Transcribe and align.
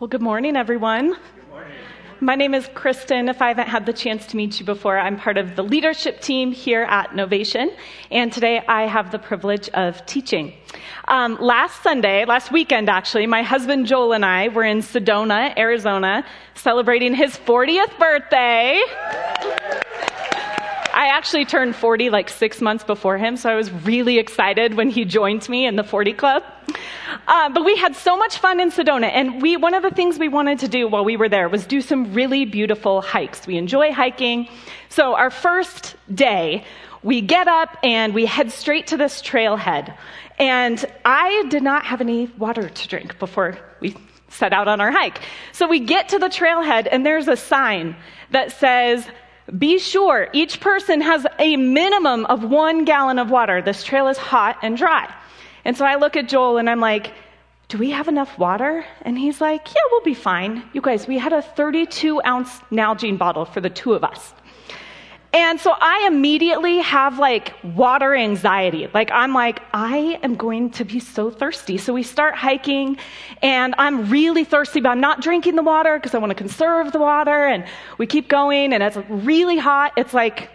Well, 0.00 0.08
good 0.08 0.22
morning, 0.22 0.56
everyone. 0.56 1.10
Good 1.10 1.48
morning. 1.50 1.72
My 2.18 2.34
name 2.34 2.52
is 2.52 2.68
Kristen. 2.74 3.28
If 3.28 3.40
I 3.40 3.46
haven't 3.46 3.68
had 3.68 3.86
the 3.86 3.92
chance 3.92 4.26
to 4.26 4.36
meet 4.36 4.58
you 4.58 4.66
before, 4.66 4.98
I'm 4.98 5.16
part 5.16 5.38
of 5.38 5.54
the 5.54 5.62
leadership 5.62 6.20
team 6.20 6.50
here 6.50 6.82
at 6.82 7.10
Novation, 7.10 7.72
and 8.10 8.32
today 8.32 8.60
I 8.66 8.88
have 8.88 9.12
the 9.12 9.20
privilege 9.20 9.68
of 9.68 10.04
teaching. 10.04 10.52
Um, 11.06 11.38
last 11.40 11.84
Sunday, 11.84 12.24
last 12.24 12.50
weekend 12.50 12.88
actually, 12.88 13.28
my 13.28 13.42
husband 13.42 13.86
Joel 13.86 14.14
and 14.14 14.24
I 14.24 14.48
were 14.48 14.64
in 14.64 14.78
Sedona, 14.78 15.56
Arizona, 15.56 16.26
celebrating 16.56 17.14
his 17.14 17.36
40th 17.36 17.96
birthday. 17.96 18.82
I 20.94 21.08
actually 21.08 21.44
turned 21.44 21.74
40 21.74 22.10
like 22.10 22.28
six 22.28 22.60
months 22.60 22.84
before 22.84 23.18
him, 23.18 23.36
so 23.36 23.50
I 23.50 23.56
was 23.56 23.70
really 23.72 24.18
excited 24.18 24.74
when 24.74 24.90
he 24.90 25.04
joined 25.04 25.48
me 25.48 25.66
in 25.66 25.74
the 25.74 25.82
40 25.82 26.12
Club. 26.12 26.44
Uh, 27.26 27.48
but 27.48 27.64
we 27.64 27.76
had 27.76 27.96
so 27.96 28.16
much 28.16 28.38
fun 28.38 28.60
in 28.60 28.70
Sedona, 28.70 29.10
and 29.12 29.42
we 29.42 29.56
one 29.56 29.74
of 29.74 29.82
the 29.82 29.90
things 29.90 30.20
we 30.20 30.28
wanted 30.28 30.60
to 30.60 30.68
do 30.68 30.86
while 30.86 31.04
we 31.04 31.16
were 31.16 31.28
there 31.28 31.48
was 31.48 31.66
do 31.66 31.80
some 31.80 32.14
really 32.14 32.44
beautiful 32.44 33.02
hikes. 33.02 33.44
We 33.44 33.56
enjoy 33.56 33.92
hiking, 33.92 34.48
so 34.88 35.16
our 35.16 35.30
first 35.30 35.96
day, 36.14 36.64
we 37.02 37.20
get 37.20 37.48
up 37.48 37.76
and 37.82 38.14
we 38.14 38.24
head 38.24 38.52
straight 38.52 38.86
to 38.88 38.96
this 38.96 39.20
trailhead. 39.20 39.96
And 40.38 40.84
I 41.04 41.44
did 41.48 41.64
not 41.64 41.84
have 41.86 42.00
any 42.00 42.26
water 42.38 42.68
to 42.68 42.88
drink 42.88 43.18
before 43.18 43.58
we 43.80 43.96
set 44.28 44.52
out 44.52 44.68
on 44.68 44.80
our 44.80 44.92
hike. 44.92 45.20
So 45.52 45.66
we 45.66 45.80
get 45.80 46.10
to 46.10 46.20
the 46.20 46.28
trailhead, 46.28 46.86
and 46.90 47.04
there's 47.04 47.26
a 47.26 47.36
sign 47.36 47.96
that 48.30 48.52
says 48.52 49.06
be 49.58 49.78
sure 49.78 50.28
each 50.32 50.60
person 50.60 51.00
has 51.00 51.26
a 51.38 51.56
minimum 51.56 52.24
of 52.26 52.44
one 52.44 52.84
gallon 52.84 53.18
of 53.18 53.30
water. 53.30 53.60
This 53.60 53.84
trail 53.84 54.08
is 54.08 54.16
hot 54.16 54.58
and 54.62 54.76
dry. 54.76 55.12
And 55.64 55.76
so 55.76 55.84
I 55.84 55.96
look 55.96 56.16
at 56.16 56.28
Joel 56.28 56.58
and 56.58 56.68
I'm 56.68 56.80
like, 56.80 57.12
do 57.68 57.78
we 57.78 57.90
have 57.90 58.08
enough 58.08 58.38
water? 58.38 58.84
And 59.02 59.18
he's 59.18 59.40
like, 59.40 59.66
yeah, 59.68 59.80
we'll 59.90 60.02
be 60.02 60.14
fine. 60.14 60.62
You 60.72 60.80
guys, 60.80 61.06
we 61.06 61.18
had 61.18 61.32
a 61.32 61.42
32 61.42 62.22
ounce 62.24 62.50
Nalgene 62.70 63.18
bottle 63.18 63.44
for 63.44 63.60
the 63.60 63.70
two 63.70 63.94
of 63.94 64.04
us. 64.04 64.34
And 65.34 65.60
so 65.60 65.74
I 65.76 66.06
immediately 66.06 66.78
have 66.78 67.18
like 67.18 67.54
water 67.64 68.14
anxiety. 68.14 68.88
Like 68.94 69.10
I'm 69.10 69.34
like, 69.34 69.62
I 69.72 70.20
am 70.22 70.36
going 70.36 70.70
to 70.70 70.84
be 70.84 71.00
so 71.00 71.28
thirsty. 71.28 71.76
So 71.76 71.92
we 71.92 72.04
start 72.04 72.36
hiking 72.36 72.98
and 73.42 73.74
I'm 73.76 74.10
really 74.10 74.44
thirsty, 74.44 74.80
but 74.80 74.90
I'm 74.90 75.00
not 75.00 75.22
drinking 75.22 75.56
the 75.56 75.64
water 75.64 75.98
because 75.98 76.14
I 76.14 76.18
want 76.18 76.30
to 76.30 76.36
conserve 76.36 76.92
the 76.92 77.00
water. 77.00 77.46
And 77.46 77.64
we 77.98 78.06
keep 78.06 78.28
going 78.28 78.72
and 78.72 78.80
it's 78.80 78.96
really 79.08 79.58
hot. 79.58 79.94
It's 79.96 80.14
like 80.14 80.50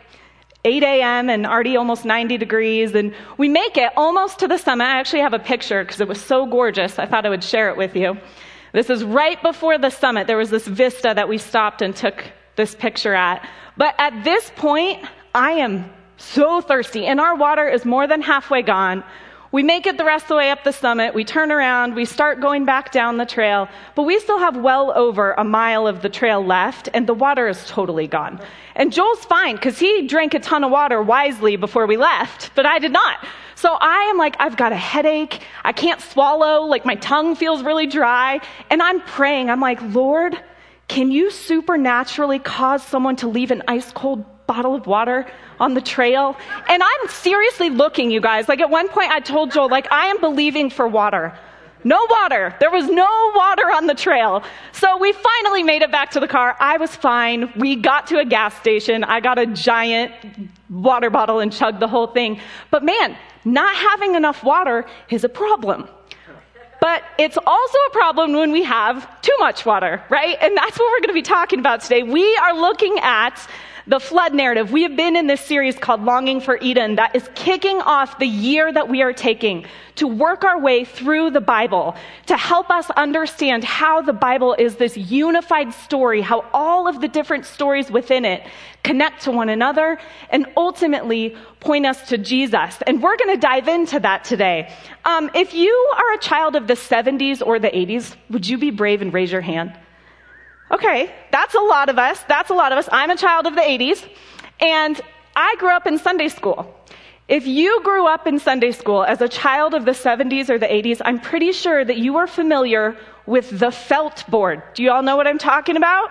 8 0.64 0.82
a.m. 0.82 1.30
and 1.30 1.46
already 1.46 1.76
almost 1.76 2.06
90 2.06 2.38
degrees. 2.38 2.96
And 2.96 3.14
we 3.38 3.50
make 3.50 3.76
it 3.76 3.92
almost 3.98 4.40
to 4.40 4.48
the 4.48 4.58
summit. 4.58 4.86
I 4.86 4.98
actually 4.98 5.24
have 5.24 5.34
a 5.34 5.40
picture 5.40 5.84
because 5.84 6.00
it 6.00 6.08
was 6.08 6.22
so 6.22 6.46
gorgeous. 6.46 6.98
I 6.98 7.06
thought 7.06 7.26
I 7.26 7.30
would 7.30 7.44
share 7.44 7.70
it 7.70 7.76
with 7.76 7.98
you. 7.98 8.18
This 8.72 8.90
is 8.90 9.04
right 9.04 9.42
before 9.44 9.78
the 9.78 9.90
summit. 9.90 10.28
There 10.28 10.38
was 10.38 10.52
this 10.52 10.66
vista 10.66 11.12
that 11.14 11.28
we 11.28 11.38
stopped 11.38 11.82
and 11.82 11.94
took 11.94 12.24
this 12.60 12.76
picture 12.76 13.16
at. 13.16 13.48
But 13.78 13.96
at 13.98 14.26
this 14.26 14.52
point, 14.58 15.04
I 15.34 15.54
am 15.54 15.90
so 16.18 16.60
thirsty, 16.60 17.06
and 17.06 17.20
our 17.20 17.36
water 17.36 17.68
is 17.68 17.86
more 17.86 18.06
than 18.06 18.22
halfway 18.22 18.62
gone. 18.62 19.02
We 19.54 19.64
make 19.64 19.88
it 19.88 19.98
the 19.98 20.04
rest 20.04 20.26
of 20.26 20.30
the 20.30 20.36
way 20.36 20.52
up 20.52 20.66
the 20.66 20.74
summit. 20.74 21.16
We 21.16 21.24
turn 21.24 21.52
around. 21.52 21.96
We 21.96 22.04
start 22.04 22.42
going 22.42 22.66
back 22.66 22.92
down 22.92 23.18
the 23.18 23.26
trail. 23.26 23.70
But 23.96 24.04
we 24.04 24.20
still 24.20 24.38
have 24.38 24.58
well 24.58 24.92
over 24.92 25.32
a 25.32 25.44
mile 25.44 25.88
of 25.88 26.02
the 26.02 26.10
trail 26.10 26.46
left, 26.46 26.90
and 26.94 27.08
the 27.08 27.14
water 27.16 27.48
is 27.48 27.66
totally 27.66 28.06
gone. 28.06 28.40
And 28.76 28.92
Joel's 28.92 29.24
fine 29.26 29.56
because 29.56 29.80
he 29.80 30.06
drank 30.06 30.34
a 30.34 30.40
ton 30.40 30.64
of 30.64 30.72
water 30.72 31.02
wisely 31.02 31.56
before 31.56 31.88
we 31.88 31.98
left, 31.98 32.52
but 32.54 32.66
I 32.66 32.78
did 32.78 32.92
not. 32.92 33.26
So 33.56 33.78
I 33.82 34.04
am 34.12 34.18
like, 34.18 34.36
I've 34.40 34.56
got 34.56 34.72
a 34.72 34.78
headache. 34.78 35.42
I 35.66 35.72
can't 35.72 36.00
swallow. 36.00 36.64
Like 36.64 36.86
my 36.86 36.96
tongue 36.96 37.36
feels 37.36 37.64
really 37.64 37.88
dry. 37.88 38.40
And 38.70 38.82
I'm 38.82 39.02
praying. 39.02 39.50
I'm 39.50 39.60
like, 39.60 39.82
Lord, 39.82 40.38
can 40.90 41.12
you 41.12 41.32
supernaturally 41.32 42.40
cause 42.40 42.84
someone 42.84 43.16
to 43.18 43.28
leave 43.28 43.52
an 43.52 43.64
ice 43.68 43.92
cold 43.94 44.26
bottle 44.48 44.76
of 44.76 44.88
water 44.88 45.26
on 45.60 45.76
the 45.76 45.82
trail? 45.82 46.36
And 46.68 46.84
I'm 46.84 47.08
seriously 47.08 47.70
looking, 47.70 48.12
you 48.12 48.20
guys. 48.20 48.50
Like 48.50 48.60
at 48.60 48.70
one 48.70 48.90
point 48.90 49.12
I 49.12 49.20
told 49.22 49.52
Joel, 49.52 49.70
like, 49.70 49.90
I 49.92 50.08
am 50.08 50.20
believing 50.20 50.70
for 50.70 50.88
water. 50.88 51.38
No 51.84 52.06
water. 52.10 52.54
There 52.60 52.72
was 52.72 52.88
no 52.88 53.32
water 53.36 53.72
on 53.72 53.88
the 53.88 53.94
trail. 53.94 54.44
So 54.74 54.98
we 54.98 55.14
finally 55.14 55.64
made 55.64 55.82
it 55.82 55.92
back 55.92 56.12
to 56.12 56.20
the 56.20 56.28
car. 56.28 56.58
I 56.60 56.78
was 56.78 56.94
fine. 56.94 57.54
We 57.56 57.78
got 57.78 58.08
to 58.08 58.20
a 58.20 58.26
gas 58.26 58.54
station. 58.56 59.06
I 59.06 59.22
got 59.22 59.38
a 59.38 59.46
giant 59.46 60.12
water 60.70 61.10
bottle 61.10 61.40
and 61.40 61.54
chugged 61.54 61.80
the 61.80 61.88
whole 61.88 62.08
thing. 62.08 62.42
But 62.70 62.84
man, 62.84 63.16
not 63.46 63.74
having 63.76 64.16
enough 64.16 64.44
water 64.44 64.86
is 65.10 65.24
a 65.24 65.30
problem. 65.30 65.88
But 66.82 67.04
it's 67.18 67.38
also 67.46 67.78
a 67.90 67.92
problem 67.92 68.34
when 68.34 68.52
we 68.52 68.64
have 68.64 69.22
too 69.22 69.36
much 69.40 69.66
water, 69.66 70.02
right? 70.10 70.38
And 70.42 70.56
that's 70.56 70.80
what 70.80 70.86
we're 70.92 71.02
going 71.02 71.10
to 71.10 71.14
be 71.14 71.22
talking 71.22 71.60
about 71.60 71.82
today. 71.82 72.04
We 72.04 72.36
are 72.38 72.54
looking 72.56 72.98
at 73.00 73.48
the 73.88 74.00
flood 74.00 74.34
narrative. 74.34 74.72
We 74.72 74.84
have 74.84 74.96
been 74.96 75.16
in 75.16 75.28
this 75.28 75.42
series 75.42 75.78
called 75.78 76.04
Longing 76.04 76.42
for 76.42 76.58
Eden 76.58 76.96
that 76.96 77.16
is 77.16 77.28
kicking 77.36 77.82
off 77.82 78.20
the 78.20 78.28
year 78.28 78.72
that 78.72 78.90
we 78.90 79.02
are 79.02 79.14
taking 79.14 79.66
to 79.96 80.08
work 80.08 80.44
our 80.44 80.60
way 80.60 80.86
through 80.86 81.30
the 81.32 81.42
Bible, 81.42 81.96
to 82.28 82.38
help 82.38 82.70
us 82.70 82.90
understand 82.92 83.64
how 83.64 84.02
the 84.02 84.14
Bible 84.14 84.56
is 84.58 84.76
this 84.78 84.96
unified 84.96 85.74
story, 85.74 86.22
how 86.22 86.46
all 86.54 86.88
of 86.88 87.02
the 87.02 87.08
different 87.08 87.46
stories 87.46 87.92
within 87.92 88.24
it 88.24 88.48
connect 88.84 89.24
to 89.24 89.32
one 89.32 89.50
another, 89.50 90.00
and 90.30 90.46
ultimately 90.56 91.36
point 91.60 91.86
us 91.86 92.10
to 92.10 92.18
Jesus. 92.18 92.78
And 92.88 93.04
we're 93.04 93.18
going 93.18 93.36
to 93.36 93.42
dive 93.42 93.68
into 93.68 94.00
that 94.00 94.24
today. 94.24 94.74
Um, 95.04 95.30
if 95.36 95.54
you 95.54 95.94
are 95.98 96.14
a 96.14 96.20
child 96.20 96.56
of 96.56 96.68
the 96.68 96.76
70s 96.76 97.46
or 97.46 97.60
the 97.60 97.70
80s, 97.70 98.16
would 98.30 98.48
you 98.48 98.58
be 98.58 98.72
brave 98.72 99.02
and 99.02 99.14
raise 99.14 99.32
your 99.32 99.42
hand? 99.42 99.78
Okay, 100.72 101.12
that's 101.32 101.56
a 101.56 101.60
lot 101.60 101.90
of 101.90 101.98
us. 101.98 102.24
That's 102.28 102.50
a 102.50 102.54
lot 102.54 102.72
of 102.72 102.78
us. 102.78 102.88
I'm 102.92 103.10
a 103.10 103.16
child 103.16 103.48
of 103.48 103.56
the 103.56 103.62
80s, 103.62 104.08
and 104.60 105.00
I 105.36 105.56
grew 105.58 105.72
up 105.72 105.88
in 105.88 105.98
Sunday 105.98 106.28
school. 106.28 106.76
If 107.28 107.48
you 107.48 107.82
grew 107.84 108.08
up 108.08 108.28
in 108.28 108.40
Sunday 108.40 108.72
school 108.72 109.04
as 109.04 109.22
a 109.22 109.28
child 109.28 109.74
of 109.74 109.86
the 109.86 109.92
70s 109.92 110.50
or 110.50 110.58
the 110.58 110.68
80s, 110.68 111.02
I'm 111.06 111.20
pretty 111.20 111.52
sure 111.52 111.86
that 111.86 111.98
you 111.98 112.18
are 112.18 112.28
familiar 112.28 112.98
with 113.26 113.60
the 113.60 113.72
felt 113.72 114.24
board. 114.28 114.64
Do 114.74 114.84
you 114.84 114.92
all 114.92 115.04
know 115.04 115.16
what 115.16 115.28
I'm 115.28 115.38
talking 115.38 115.78
about? 115.78 116.10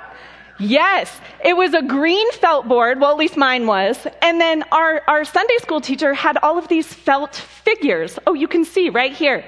Yes, 0.61 1.21
it 1.45 1.57
was 1.57 1.75
a 1.75 1.83
green 1.83 2.31
felt 2.33 2.67
board. 2.67 3.01
Well, 3.01 3.13
at 3.13 3.17
least 3.17 3.37
mine 3.37 3.67
was. 3.67 4.07
And 4.23 4.41
then 4.41 4.65
our, 4.73 5.03
our 5.07 5.25
Sunday 5.25 5.57
school 5.59 5.81
teacher 5.81 6.15
had 6.15 6.37
all 6.39 6.59
of 6.59 6.67
these 6.67 6.93
felt 6.93 7.37
figures. 7.37 8.19
Oh, 8.27 8.35
you 8.35 8.49
can 8.49 8.65
see 8.65 8.89
right 8.89 9.13
here 9.13 9.45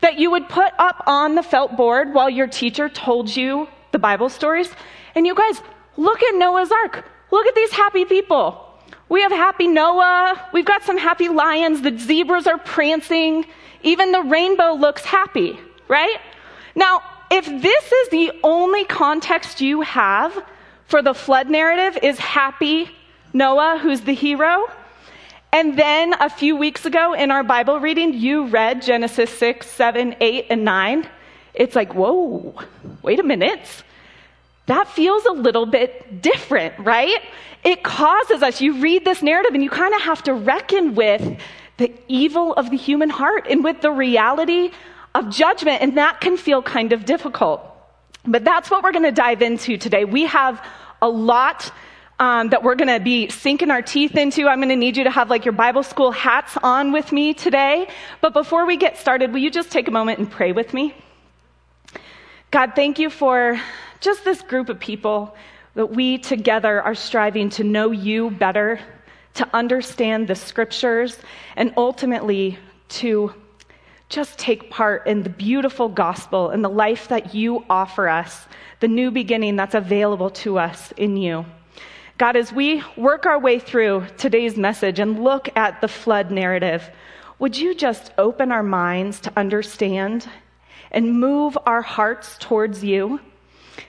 that 0.00 0.18
you 0.18 0.30
would 0.30 0.48
put 0.48 0.72
up 0.78 1.02
on 1.06 1.36
the 1.36 1.42
felt 1.42 1.76
board 1.76 2.12
while 2.12 2.30
your 2.30 2.46
teacher 2.48 2.88
told 2.88 3.34
you 3.36 3.68
the 3.92 3.98
Bible 3.98 4.28
stories. 4.28 4.70
And 5.14 5.26
you 5.26 5.34
guys, 5.34 5.60
look 5.96 6.22
at 6.22 6.34
Noah's 6.34 6.70
Ark. 6.70 7.04
Look 7.30 7.46
at 7.46 7.54
these 7.54 7.72
happy 7.72 8.04
people. 8.04 8.64
We 9.08 9.22
have 9.22 9.32
happy 9.32 9.66
Noah. 9.66 10.48
We've 10.52 10.64
got 10.64 10.82
some 10.82 10.98
happy 10.98 11.28
lions. 11.28 11.82
The 11.82 11.96
zebras 11.98 12.46
are 12.46 12.58
prancing. 12.58 13.46
Even 13.82 14.12
the 14.12 14.22
rainbow 14.22 14.72
looks 14.72 15.04
happy, 15.04 15.58
right? 15.88 16.18
Now, 16.74 17.02
if 17.30 17.44
this 17.46 17.92
is 17.92 18.08
the 18.10 18.32
only 18.42 18.84
context 18.84 19.60
you 19.60 19.82
have 19.82 20.42
for 20.86 21.02
the 21.02 21.14
flood 21.14 21.50
narrative 21.50 21.98
is 22.02 22.18
happy 22.18 22.90
Noah, 23.34 23.78
who's 23.82 24.00
the 24.00 24.14
hero, 24.14 24.66
and 25.52 25.78
then 25.78 26.14
a 26.14 26.30
few 26.30 26.56
weeks 26.56 26.86
ago 26.86 27.12
in 27.12 27.30
our 27.30 27.42
Bible 27.42 27.78
reading, 27.78 28.14
you 28.14 28.46
read 28.46 28.82
Genesis 28.82 29.30
6, 29.38 29.66
7, 29.66 30.16
8, 30.20 30.46
and 30.50 30.64
9 30.64 31.08
it's 31.58 31.74
like, 31.76 31.94
whoa, 31.94 32.54
wait 33.02 33.18
a 33.18 33.22
minute. 33.22 33.66
That 34.66 34.88
feels 34.88 35.24
a 35.24 35.32
little 35.32 35.66
bit 35.66 36.22
different, 36.22 36.78
right? 36.78 37.20
It 37.64 37.82
causes 37.82 38.42
us, 38.42 38.60
you 38.60 38.80
read 38.80 39.04
this 39.04 39.22
narrative 39.22 39.52
and 39.54 39.62
you 39.62 39.70
kind 39.70 39.94
of 39.94 40.02
have 40.02 40.22
to 40.24 40.34
reckon 40.34 40.94
with 40.94 41.38
the 41.78 41.92
evil 42.06 42.54
of 42.54 42.70
the 42.70 42.76
human 42.76 43.10
heart 43.10 43.46
and 43.50 43.64
with 43.64 43.80
the 43.80 43.90
reality 43.90 44.70
of 45.14 45.30
judgment, 45.30 45.82
and 45.82 45.96
that 45.96 46.20
can 46.20 46.36
feel 46.36 46.62
kind 46.62 46.92
of 46.92 47.04
difficult. 47.04 47.60
But 48.24 48.44
that's 48.44 48.70
what 48.70 48.82
we're 48.82 48.92
going 48.92 49.04
to 49.04 49.12
dive 49.12 49.42
into 49.42 49.76
today. 49.78 50.04
We 50.04 50.26
have 50.26 50.64
a 51.00 51.08
lot 51.08 51.72
um, 52.20 52.50
that 52.50 52.62
we're 52.62 52.74
going 52.74 52.88
to 52.88 53.00
be 53.00 53.30
sinking 53.30 53.70
our 53.70 53.82
teeth 53.82 54.16
into. 54.16 54.48
I'm 54.48 54.58
going 54.58 54.68
to 54.68 54.76
need 54.76 54.96
you 54.96 55.04
to 55.04 55.10
have 55.10 55.30
like 55.30 55.44
your 55.44 55.52
Bible 55.52 55.82
school 55.82 56.10
hats 56.10 56.56
on 56.62 56.92
with 56.92 57.10
me 57.10 57.32
today. 57.32 57.88
But 58.20 58.32
before 58.32 58.66
we 58.66 58.76
get 58.76 58.98
started, 58.98 59.32
will 59.32 59.40
you 59.40 59.50
just 59.50 59.70
take 59.70 59.88
a 59.88 59.92
moment 59.92 60.18
and 60.18 60.30
pray 60.30 60.52
with 60.52 60.74
me? 60.74 60.94
God, 62.50 62.72
thank 62.74 62.98
you 62.98 63.10
for 63.10 63.60
just 64.00 64.24
this 64.24 64.40
group 64.40 64.70
of 64.70 64.80
people 64.80 65.36
that 65.74 65.90
we 65.90 66.16
together 66.16 66.80
are 66.80 66.94
striving 66.94 67.50
to 67.50 67.62
know 67.62 67.90
you 67.90 68.30
better, 68.30 68.80
to 69.34 69.46
understand 69.54 70.28
the 70.28 70.34
scriptures, 70.34 71.18
and 71.56 71.74
ultimately 71.76 72.58
to 72.88 73.34
just 74.08 74.38
take 74.38 74.70
part 74.70 75.06
in 75.06 75.24
the 75.24 75.28
beautiful 75.28 75.90
gospel 75.90 76.48
and 76.48 76.64
the 76.64 76.70
life 76.70 77.08
that 77.08 77.34
you 77.34 77.66
offer 77.68 78.08
us, 78.08 78.46
the 78.80 78.88
new 78.88 79.10
beginning 79.10 79.56
that's 79.56 79.74
available 79.74 80.30
to 80.30 80.58
us 80.58 80.90
in 80.92 81.18
you. 81.18 81.44
God, 82.16 82.34
as 82.34 82.50
we 82.50 82.82
work 82.96 83.26
our 83.26 83.38
way 83.38 83.58
through 83.58 84.06
today's 84.16 84.56
message 84.56 84.98
and 84.98 85.22
look 85.22 85.54
at 85.54 85.82
the 85.82 85.88
flood 85.88 86.30
narrative, 86.30 86.90
would 87.38 87.58
you 87.58 87.74
just 87.74 88.10
open 88.16 88.50
our 88.50 88.62
minds 88.62 89.20
to 89.20 89.32
understand 89.36 90.26
and 90.90 91.18
move 91.18 91.56
our 91.66 91.82
hearts 91.82 92.36
towards 92.38 92.82
you. 92.82 93.20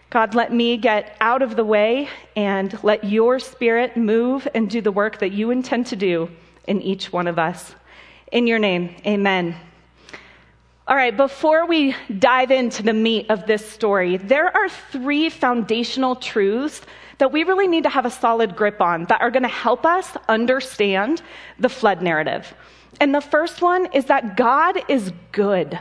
God, 0.09 0.33
let 0.33 0.51
me 0.51 0.77
get 0.77 1.15
out 1.21 1.41
of 1.41 1.55
the 1.55 1.63
way 1.63 2.09
and 2.35 2.77
let 2.83 3.03
your 3.03 3.39
spirit 3.39 3.95
move 3.95 4.47
and 4.55 4.69
do 4.69 4.81
the 4.81 4.91
work 4.91 5.19
that 5.19 5.31
you 5.31 5.51
intend 5.51 5.87
to 5.87 5.95
do 5.95 6.29
in 6.67 6.81
each 6.81 7.13
one 7.13 7.27
of 7.27 7.37
us. 7.37 7.75
In 8.31 8.47
your 8.47 8.59
name, 8.59 8.95
amen. 9.05 9.55
All 10.87 10.95
right, 10.95 11.15
before 11.15 11.67
we 11.67 11.95
dive 12.17 12.49
into 12.49 12.81
the 12.81 12.93
meat 12.93 13.27
of 13.29 13.45
this 13.45 13.69
story, 13.69 14.17
there 14.17 14.55
are 14.55 14.69
three 14.69 15.29
foundational 15.29 16.15
truths 16.15 16.81
that 17.19 17.31
we 17.31 17.43
really 17.43 17.67
need 17.67 17.83
to 17.83 17.89
have 17.89 18.07
a 18.07 18.09
solid 18.09 18.55
grip 18.55 18.81
on 18.81 19.05
that 19.05 19.21
are 19.21 19.29
going 19.29 19.43
to 19.43 19.49
help 19.49 19.85
us 19.85 20.17
understand 20.27 21.21
the 21.59 21.69
flood 21.69 22.01
narrative. 22.01 22.55
And 22.99 23.13
the 23.13 23.21
first 23.21 23.61
one 23.61 23.93
is 23.93 24.05
that 24.05 24.35
God 24.35 24.81
is 24.87 25.13
good. 25.31 25.77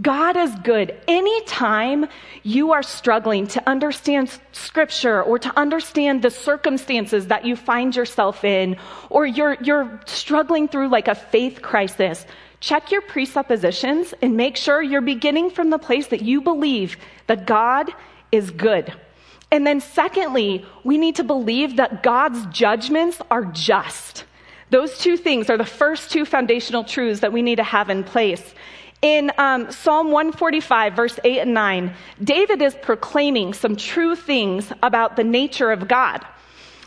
God 0.00 0.36
is 0.36 0.52
good. 0.64 1.00
Anytime 1.06 2.06
you 2.42 2.72
are 2.72 2.82
struggling 2.82 3.46
to 3.48 3.68
understand 3.68 4.36
scripture 4.50 5.22
or 5.22 5.38
to 5.38 5.56
understand 5.56 6.22
the 6.22 6.30
circumstances 6.30 7.28
that 7.28 7.44
you 7.44 7.54
find 7.54 7.94
yourself 7.94 8.44
in, 8.44 8.76
or 9.08 9.24
you're, 9.24 9.56
you're 9.62 10.00
struggling 10.06 10.66
through 10.66 10.88
like 10.88 11.06
a 11.06 11.14
faith 11.14 11.62
crisis, 11.62 12.26
check 12.58 12.90
your 12.90 13.02
presuppositions 13.02 14.14
and 14.20 14.36
make 14.36 14.56
sure 14.56 14.82
you're 14.82 15.00
beginning 15.00 15.50
from 15.50 15.70
the 15.70 15.78
place 15.78 16.08
that 16.08 16.22
you 16.22 16.40
believe 16.40 16.96
that 17.28 17.46
God 17.46 17.88
is 18.32 18.50
good. 18.50 18.92
And 19.52 19.64
then, 19.64 19.80
secondly, 19.80 20.66
we 20.82 20.98
need 20.98 21.16
to 21.16 21.24
believe 21.24 21.76
that 21.76 22.02
God's 22.02 22.44
judgments 22.46 23.20
are 23.30 23.44
just. 23.44 24.24
Those 24.70 24.98
two 24.98 25.16
things 25.16 25.48
are 25.50 25.56
the 25.56 25.64
first 25.64 26.10
two 26.10 26.24
foundational 26.24 26.82
truths 26.82 27.20
that 27.20 27.32
we 27.32 27.42
need 27.42 27.56
to 27.56 27.62
have 27.62 27.90
in 27.90 28.02
place. 28.02 28.42
In 29.02 29.32
um, 29.36 29.70
Psalm 29.70 30.12
145, 30.12 30.94
verse 30.94 31.18
8 31.22 31.40
and 31.40 31.54
9, 31.54 31.94
David 32.22 32.62
is 32.62 32.74
proclaiming 32.74 33.52
some 33.52 33.76
true 33.76 34.16
things 34.16 34.72
about 34.82 35.16
the 35.16 35.24
nature 35.24 35.70
of 35.70 35.88
God. 35.88 36.24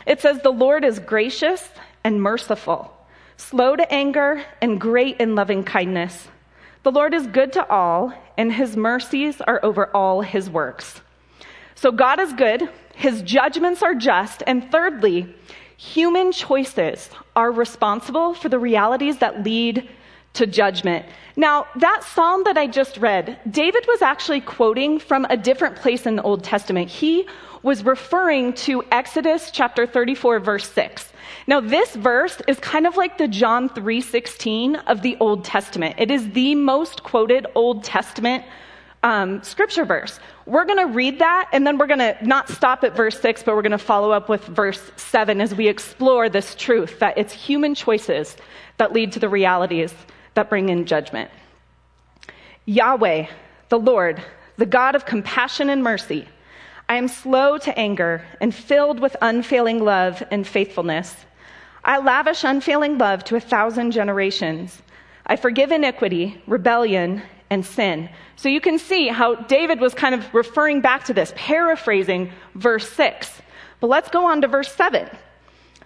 It 0.06 0.20
says, 0.20 0.40
The 0.42 0.50
Lord 0.50 0.84
is 0.84 0.98
gracious 0.98 1.68
and 2.02 2.20
merciful 2.20 2.92
slow 3.38 3.76
to 3.76 3.90
anger, 3.90 4.44
and 4.60 4.80
great 4.80 5.16
in 5.18 5.34
loving 5.34 5.64
kindness. 5.64 6.28
The 6.82 6.92
Lord 6.92 7.14
is 7.14 7.26
good 7.26 7.52
to 7.54 7.66
all, 7.70 8.12
and 8.36 8.52
his 8.52 8.76
mercies 8.76 9.40
are 9.40 9.60
over 9.64 9.94
all 9.96 10.20
his 10.20 10.50
works. 10.50 11.00
So 11.74 11.92
God 11.92 12.20
is 12.20 12.32
good, 12.32 12.68
his 12.94 13.22
judgments 13.22 13.82
are 13.82 13.94
just, 13.94 14.42
and 14.46 14.70
thirdly, 14.70 15.32
human 15.76 16.32
choices 16.32 17.08
are 17.36 17.52
responsible 17.52 18.34
for 18.34 18.48
the 18.48 18.58
realities 18.58 19.18
that 19.18 19.44
lead 19.44 19.88
to 20.34 20.46
judgment. 20.46 21.06
Now, 21.36 21.66
that 21.76 22.02
psalm 22.02 22.42
that 22.44 22.58
I 22.58 22.66
just 22.66 22.96
read, 22.96 23.38
David 23.48 23.84
was 23.86 24.02
actually 24.02 24.40
quoting 24.40 24.98
from 24.98 25.24
a 25.30 25.36
different 25.36 25.76
place 25.76 26.06
in 26.06 26.16
the 26.16 26.22
Old 26.22 26.42
Testament. 26.42 26.90
He 26.90 27.28
was 27.62 27.84
referring 27.84 28.52
to 28.54 28.84
Exodus 28.90 29.50
chapter 29.50 29.86
34, 29.86 30.40
verse 30.40 30.68
6. 30.70 31.12
Now, 31.46 31.60
this 31.60 31.94
verse 31.94 32.40
is 32.46 32.58
kind 32.58 32.86
of 32.86 32.96
like 32.96 33.18
the 33.18 33.28
John 33.28 33.68
3:16 33.68 34.76
of 34.86 35.02
the 35.02 35.16
Old 35.20 35.44
Testament. 35.44 35.94
It 35.98 36.10
is 36.10 36.30
the 36.32 36.54
most 36.54 37.02
quoted 37.02 37.46
Old 37.54 37.84
Testament 37.84 38.44
um, 39.02 39.42
scripture 39.42 39.84
verse. 39.84 40.18
We're 40.46 40.64
going 40.64 40.78
to 40.78 40.92
read 40.92 41.20
that, 41.20 41.48
and 41.52 41.66
then 41.66 41.78
we're 41.78 41.86
going 41.86 42.00
to 42.00 42.16
not 42.22 42.48
stop 42.48 42.84
at 42.84 42.96
verse 42.96 43.20
6, 43.20 43.42
but 43.44 43.54
we're 43.54 43.62
going 43.62 43.72
to 43.72 43.78
follow 43.78 44.10
up 44.10 44.28
with 44.28 44.44
verse 44.46 44.90
7 44.96 45.40
as 45.40 45.54
we 45.54 45.68
explore 45.68 46.28
this 46.28 46.54
truth 46.54 46.98
that 46.98 47.16
it's 47.16 47.32
human 47.32 47.74
choices 47.74 48.36
that 48.78 48.92
lead 48.92 49.12
to 49.12 49.20
the 49.20 49.28
realities 49.28 49.94
that 50.38 50.48
bring 50.48 50.68
in 50.68 50.86
judgment. 50.86 51.32
Yahweh, 52.64 53.26
the 53.70 53.78
Lord, 53.78 54.22
the 54.56 54.66
God 54.66 54.94
of 54.94 55.04
compassion 55.04 55.68
and 55.68 55.82
mercy, 55.82 56.28
I 56.88 56.94
am 56.94 57.08
slow 57.08 57.58
to 57.58 57.76
anger 57.76 58.24
and 58.40 58.54
filled 58.54 59.00
with 59.00 59.16
unfailing 59.20 59.84
love 59.84 60.22
and 60.30 60.46
faithfulness. 60.46 61.16
I 61.82 61.98
lavish 61.98 62.44
unfailing 62.44 62.98
love 62.98 63.24
to 63.24 63.34
a 63.34 63.40
thousand 63.40 63.90
generations. 63.90 64.80
I 65.26 65.34
forgive 65.34 65.72
iniquity, 65.72 66.40
rebellion, 66.46 67.22
and 67.50 67.66
sin. 67.66 68.08
So 68.36 68.48
you 68.48 68.60
can 68.60 68.78
see 68.78 69.08
how 69.08 69.34
David 69.34 69.80
was 69.80 69.92
kind 69.92 70.14
of 70.14 70.32
referring 70.32 70.80
back 70.80 71.02
to 71.06 71.14
this, 71.14 71.32
paraphrasing 71.34 72.30
verse 72.54 72.88
6. 72.90 73.42
But 73.80 73.88
let's 73.88 74.08
go 74.08 74.24
on 74.26 74.40
to 74.42 74.46
verse 74.46 74.72
7. 74.72 75.10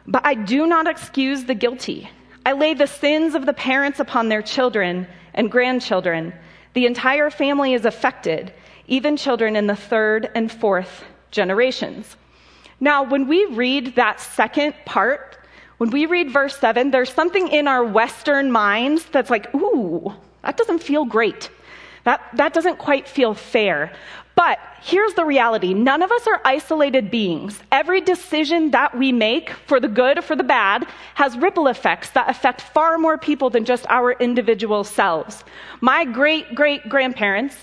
But 0.06 0.26
I 0.26 0.34
do 0.34 0.66
not 0.66 0.86
excuse 0.86 1.44
the 1.44 1.54
guilty. 1.54 2.10
I 2.44 2.52
lay 2.52 2.74
the 2.74 2.86
sins 2.86 3.34
of 3.34 3.46
the 3.46 3.52
parents 3.52 4.00
upon 4.00 4.28
their 4.28 4.42
children 4.42 5.06
and 5.34 5.50
grandchildren. 5.50 6.32
The 6.74 6.86
entire 6.86 7.30
family 7.30 7.74
is 7.74 7.84
affected, 7.84 8.52
even 8.86 9.16
children 9.16 9.56
in 9.56 9.66
the 9.66 9.76
third 9.76 10.30
and 10.34 10.50
fourth 10.50 11.04
generations. 11.30 12.16
Now, 12.80 13.02
when 13.04 13.28
we 13.28 13.44
read 13.46 13.94
that 13.94 14.20
second 14.20 14.74
part 14.84 15.38
when 15.82 15.90
we 15.90 16.06
read 16.06 16.30
verse 16.30 16.56
7, 16.58 16.92
there's 16.92 17.12
something 17.12 17.48
in 17.48 17.66
our 17.66 17.82
Western 17.82 18.52
minds 18.52 19.04
that's 19.06 19.30
like, 19.30 19.52
ooh, 19.52 20.14
that 20.42 20.56
doesn't 20.56 20.78
feel 20.78 21.04
great. 21.04 21.50
That, 22.04 22.20
that 22.34 22.54
doesn't 22.54 22.78
quite 22.78 23.08
feel 23.08 23.34
fair. 23.34 23.92
But 24.34 24.58
here's 24.80 25.14
the 25.14 25.24
reality 25.24 25.74
none 25.74 26.02
of 26.02 26.10
us 26.10 26.26
are 26.26 26.40
isolated 26.44 27.10
beings. 27.10 27.60
Every 27.70 28.00
decision 28.00 28.70
that 28.70 28.96
we 28.96 29.12
make, 29.12 29.50
for 29.66 29.78
the 29.78 29.88
good 29.88 30.18
or 30.18 30.22
for 30.22 30.36
the 30.36 30.42
bad, 30.42 30.86
has 31.14 31.36
ripple 31.36 31.68
effects 31.68 32.10
that 32.10 32.28
affect 32.28 32.60
far 32.60 32.98
more 32.98 33.18
people 33.18 33.50
than 33.50 33.64
just 33.64 33.86
our 33.88 34.12
individual 34.12 34.84
selves. 34.84 35.44
My 35.80 36.04
great 36.04 36.54
great 36.54 36.88
grandparents 36.88 37.56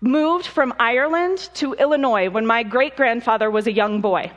moved 0.00 0.46
from 0.46 0.72
Ireland 0.78 1.50
to 1.54 1.74
Illinois 1.74 2.30
when 2.30 2.46
my 2.46 2.62
great 2.62 2.96
grandfather 2.96 3.50
was 3.50 3.66
a 3.66 3.72
young 3.72 4.00
boy. 4.00 4.32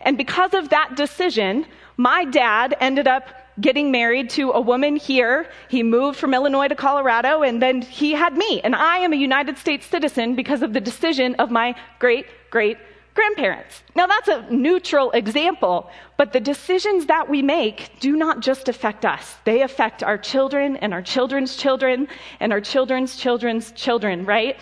And 0.00 0.16
because 0.18 0.54
of 0.54 0.68
that 0.70 0.96
decision, 0.96 1.66
my 1.96 2.24
dad 2.24 2.76
ended 2.80 3.08
up 3.08 3.28
getting 3.60 3.90
married 3.90 4.28
to 4.30 4.50
a 4.50 4.60
woman 4.60 4.96
here. 4.96 5.48
He 5.68 5.82
moved 5.82 6.18
from 6.18 6.34
Illinois 6.34 6.68
to 6.68 6.74
Colorado, 6.74 7.42
and 7.42 7.62
then 7.62 7.80
he 7.80 8.12
had 8.12 8.36
me. 8.36 8.60
And 8.60 8.74
I 8.74 8.98
am 8.98 9.12
a 9.12 9.16
United 9.16 9.56
States 9.56 9.86
citizen 9.86 10.34
because 10.34 10.62
of 10.62 10.74
the 10.74 10.80
decision 10.80 11.34
of 11.36 11.50
my 11.50 11.74
great 11.98 12.26
great 12.50 12.78
grandparents. 13.14 13.82
Now, 13.94 14.06
that's 14.06 14.28
a 14.28 14.46
neutral 14.50 15.10
example, 15.12 15.90
but 16.18 16.32
the 16.32 16.40
decisions 16.40 17.06
that 17.06 17.28
we 17.28 17.40
make 17.40 17.98
do 17.98 18.14
not 18.14 18.40
just 18.40 18.68
affect 18.68 19.04
us. 19.06 19.36
They 19.44 19.62
affect 19.62 20.02
our 20.02 20.18
children 20.18 20.76
and 20.76 20.92
our 20.92 21.02
children's 21.02 21.56
children 21.56 22.08
and 22.40 22.52
our 22.52 22.60
children's 22.60 23.16
children's 23.16 23.72
children, 23.72 24.26
right? 24.26 24.58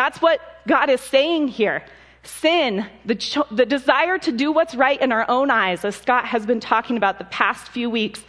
That's 0.00 0.22
what 0.22 0.40
God 0.66 0.88
is 0.88 1.02
saying 1.02 1.48
here. 1.48 1.84
Sin, 2.22 2.86
the, 3.04 3.14
cho- 3.14 3.46
the 3.50 3.66
desire 3.66 4.16
to 4.16 4.32
do 4.32 4.50
what's 4.50 4.74
right 4.74 4.98
in 4.98 5.12
our 5.12 5.26
own 5.28 5.50
eyes, 5.50 5.84
as 5.84 5.94
Scott 5.94 6.24
has 6.24 6.46
been 6.46 6.58
talking 6.58 6.96
about 6.96 7.18
the 7.18 7.26
past 7.26 7.68
few 7.68 7.90
weeks, 7.90 8.22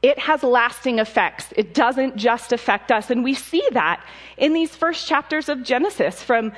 it 0.00 0.16
has 0.16 0.44
lasting 0.44 1.00
effects. 1.00 1.46
It 1.56 1.74
doesn't 1.74 2.14
just 2.14 2.52
affect 2.52 2.92
us. 2.92 3.10
And 3.10 3.24
we 3.24 3.34
see 3.34 3.64
that 3.72 4.00
in 4.36 4.52
these 4.52 4.76
first 4.76 5.08
chapters 5.08 5.48
of 5.48 5.64
Genesis 5.64 6.22
from 6.22 6.52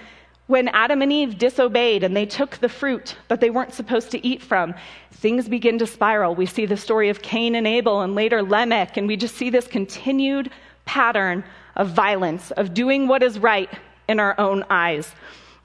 when 0.47 0.69
Adam 0.69 1.01
and 1.01 1.11
Eve 1.11 1.39
disobeyed 1.39 2.05
and 2.05 2.15
they 2.15 2.27
took 2.27 2.59
the 2.59 2.69
fruit 2.69 3.17
that 3.29 3.41
they 3.41 3.49
weren't 3.49 3.73
supposed 3.73 4.11
to 4.11 4.27
eat 4.27 4.43
from. 4.43 4.75
Things 5.11 5.49
begin 5.49 5.79
to 5.79 5.87
spiral. 5.87 6.35
We 6.35 6.45
see 6.45 6.67
the 6.67 6.77
story 6.77 7.09
of 7.09 7.23
Cain 7.23 7.55
and 7.55 7.67
Abel 7.67 8.03
and 8.03 8.15
later 8.15 8.43
Lamech, 8.43 8.99
and 8.99 9.09
we 9.09 9.17
just 9.17 9.37
see 9.37 9.49
this 9.49 9.67
continued 9.67 10.51
pattern 10.85 11.45
of 11.77 11.89
violence, 11.89 12.51
of 12.51 12.75
doing 12.75 13.09
what 13.09 13.23
is 13.23 13.39
right 13.39 13.71
in 14.11 14.19
our 14.19 14.35
own 14.39 14.65
eyes. 14.69 15.15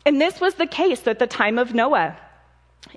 And 0.05 0.21
this 0.21 0.39
was 0.39 0.53
the 0.53 0.67
case 0.67 1.07
at 1.07 1.17
the 1.17 1.27
time 1.27 1.57
of 1.57 1.73
Noah. 1.73 2.15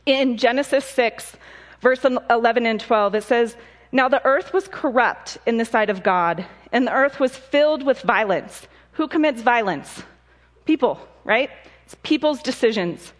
In 0.05 0.37
Genesis 0.37 0.85
6, 0.85 1.37
verse 1.81 2.05
11 2.05 2.67
and 2.67 2.79
12, 2.79 3.15
it 3.15 3.25
says, 3.25 3.57
Now 3.91 4.09
the 4.09 4.25
earth 4.27 4.53
was 4.53 4.69
corrupt 4.69 5.39
in 5.47 5.57
the 5.57 5.65
sight 5.65 5.89
of 5.89 6.03
God, 6.03 6.47
and 6.71 6.87
the 6.87 6.93
earth 6.93 7.19
was 7.19 7.35
filled 7.35 7.83
with 7.83 8.03
violence. 8.03 8.69
Who 8.93 9.09
commits 9.09 9.41
violence? 9.41 10.03
People, 10.67 11.01
right? 11.25 11.51
It's 11.87 11.97
people's 12.03 12.43
decisions. 12.43 13.15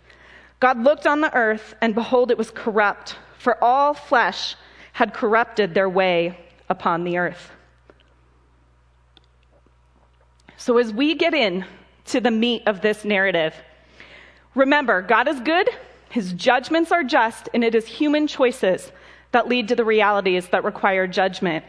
God 0.61 0.79
looked 0.83 1.07
on 1.07 1.23
the 1.23 1.35
earth, 1.35 1.75
and 1.81 1.95
behold, 1.95 2.31
it 2.31 2.37
was 2.37 2.51
corrupt, 2.51 3.17
for 3.39 3.63
all 3.65 3.95
flesh 3.95 4.55
had 4.93 5.15
corrupted 5.15 5.73
their 5.73 5.89
way 5.89 6.39
upon 6.69 7.05
the 7.05 7.17
earth. 7.17 7.53
So, 10.59 10.77
as 10.77 10.93
we 10.93 11.15
get 11.15 11.33
in 11.33 11.65
to 12.09 12.21
the 12.21 12.31
meat 12.31 12.63
of 12.67 12.81
this 12.81 13.05
narrative, 13.05 13.55
Remember, 14.59 15.03
God 15.03 15.29
is 15.29 15.39
good, 15.39 15.71
his 16.11 16.33
judgments 16.33 16.91
are 16.91 17.05
just, 17.05 17.49
and 17.55 17.63
it 17.63 17.77
is 17.77 17.87
human 17.87 18.27
choices 18.27 18.91
that 19.31 19.47
lead 19.47 19.69
to 19.69 19.77
the 19.77 19.85
realities 19.85 20.49
that 20.49 20.65
require 20.65 21.07
judgment. 21.07 21.65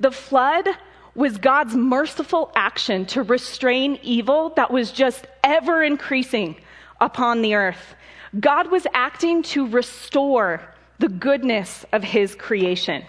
The 0.00 0.10
flood 0.10 0.66
was 1.14 1.38
God's 1.38 1.76
merciful 1.76 2.50
action 2.56 3.06
to 3.06 3.22
restrain 3.22 4.00
evil 4.02 4.50
that 4.56 4.72
was 4.72 4.90
just 4.90 5.28
ever 5.44 5.82
increasing 5.82 6.56
upon 7.00 7.42
the 7.42 7.54
earth. 7.54 7.94
God 8.40 8.70
was 8.70 8.86
acting 8.92 9.44
to 9.44 9.68
restore 9.68 10.60
the 10.98 11.08
goodness 11.08 11.84
of 11.92 12.02
his 12.02 12.34
creation. 12.34 13.04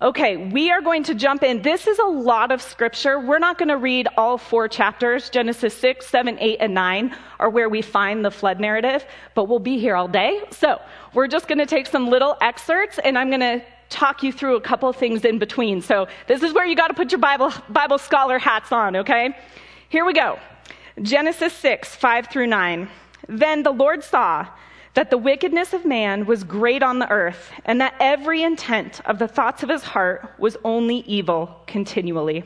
Okay, 0.00 0.36
we 0.36 0.70
are 0.70 0.80
going 0.80 1.02
to 1.02 1.14
jump 1.16 1.42
in. 1.42 1.60
This 1.62 1.88
is 1.88 1.98
a 1.98 2.04
lot 2.04 2.52
of 2.52 2.62
scripture. 2.62 3.18
We're 3.18 3.40
not 3.40 3.58
going 3.58 3.68
to 3.68 3.76
read 3.76 4.06
all 4.16 4.38
four 4.38 4.68
chapters. 4.68 5.28
Genesis 5.28 5.74
6, 5.74 6.06
7, 6.06 6.38
8, 6.38 6.58
and 6.60 6.72
9 6.72 7.16
are 7.40 7.50
where 7.50 7.68
we 7.68 7.82
find 7.82 8.24
the 8.24 8.30
flood 8.30 8.60
narrative, 8.60 9.04
but 9.34 9.48
we'll 9.48 9.58
be 9.58 9.76
here 9.76 9.96
all 9.96 10.06
day. 10.06 10.40
So 10.52 10.80
we're 11.14 11.26
just 11.26 11.48
going 11.48 11.58
to 11.58 11.66
take 11.66 11.88
some 11.88 12.06
little 12.06 12.36
excerpts 12.40 13.00
and 13.00 13.18
I'm 13.18 13.28
going 13.28 13.40
to 13.40 13.60
talk 13.88 14.22
you 14.22 14.32
through 14.32 14.54
a 14.54 14.60
couple 14.60 14.92
things 14.92 15.24
in 15.24 15.40
between. 15.40 15.82
So 15.82 16.06
this 16.28 16.44
is 16.44 16.54
where 16.54 16.64
you 16.64 16.76
got 16.76 16.88
to 16.88 16.94
put 16.94 17.10
your 17.10 17.18
Bible, 17.18 17.52
Bible 17.68 17.98
scholar 17.98 18.38
hats 18.38 18.70
on, 18.70 18.94
okay? 18.94 19.36
Here 19.88 20.04
we 20.04 20.12
go. 20.12 20.38
Genesis 21.02 21.52
6, 21.54 21.96
5 21.96 22.28
through 22.28 22.46
9. 22.46 22.88
Then 23.28 23.64
the 23.64 23.72
Lord 23.72 24.04
saw 24.04 24.46
that 24.98 25.10
the 25.10 25.16
wickedness 25.16 25.72
of 25.72 25.84
man 25.84 26.26
was 26.26 26.42
great 26.42 26.82
on 26.82 26.98
the 26.98 27.08
earth, 27.08 27.52
and 27.64 27.80
that 27.80 27.94
every 28.00 28.42
intent 28.42 29.00
of 29.04 29.20
the 29.20 29.28
thoughts 29.28 29.62
of 29.62 29.68
his 29.68 29.84
heart 29.84 30.28
was 30.38 30.56
only 30.64 31.04
evil 31.06 31.62
continually. 31.68 32.42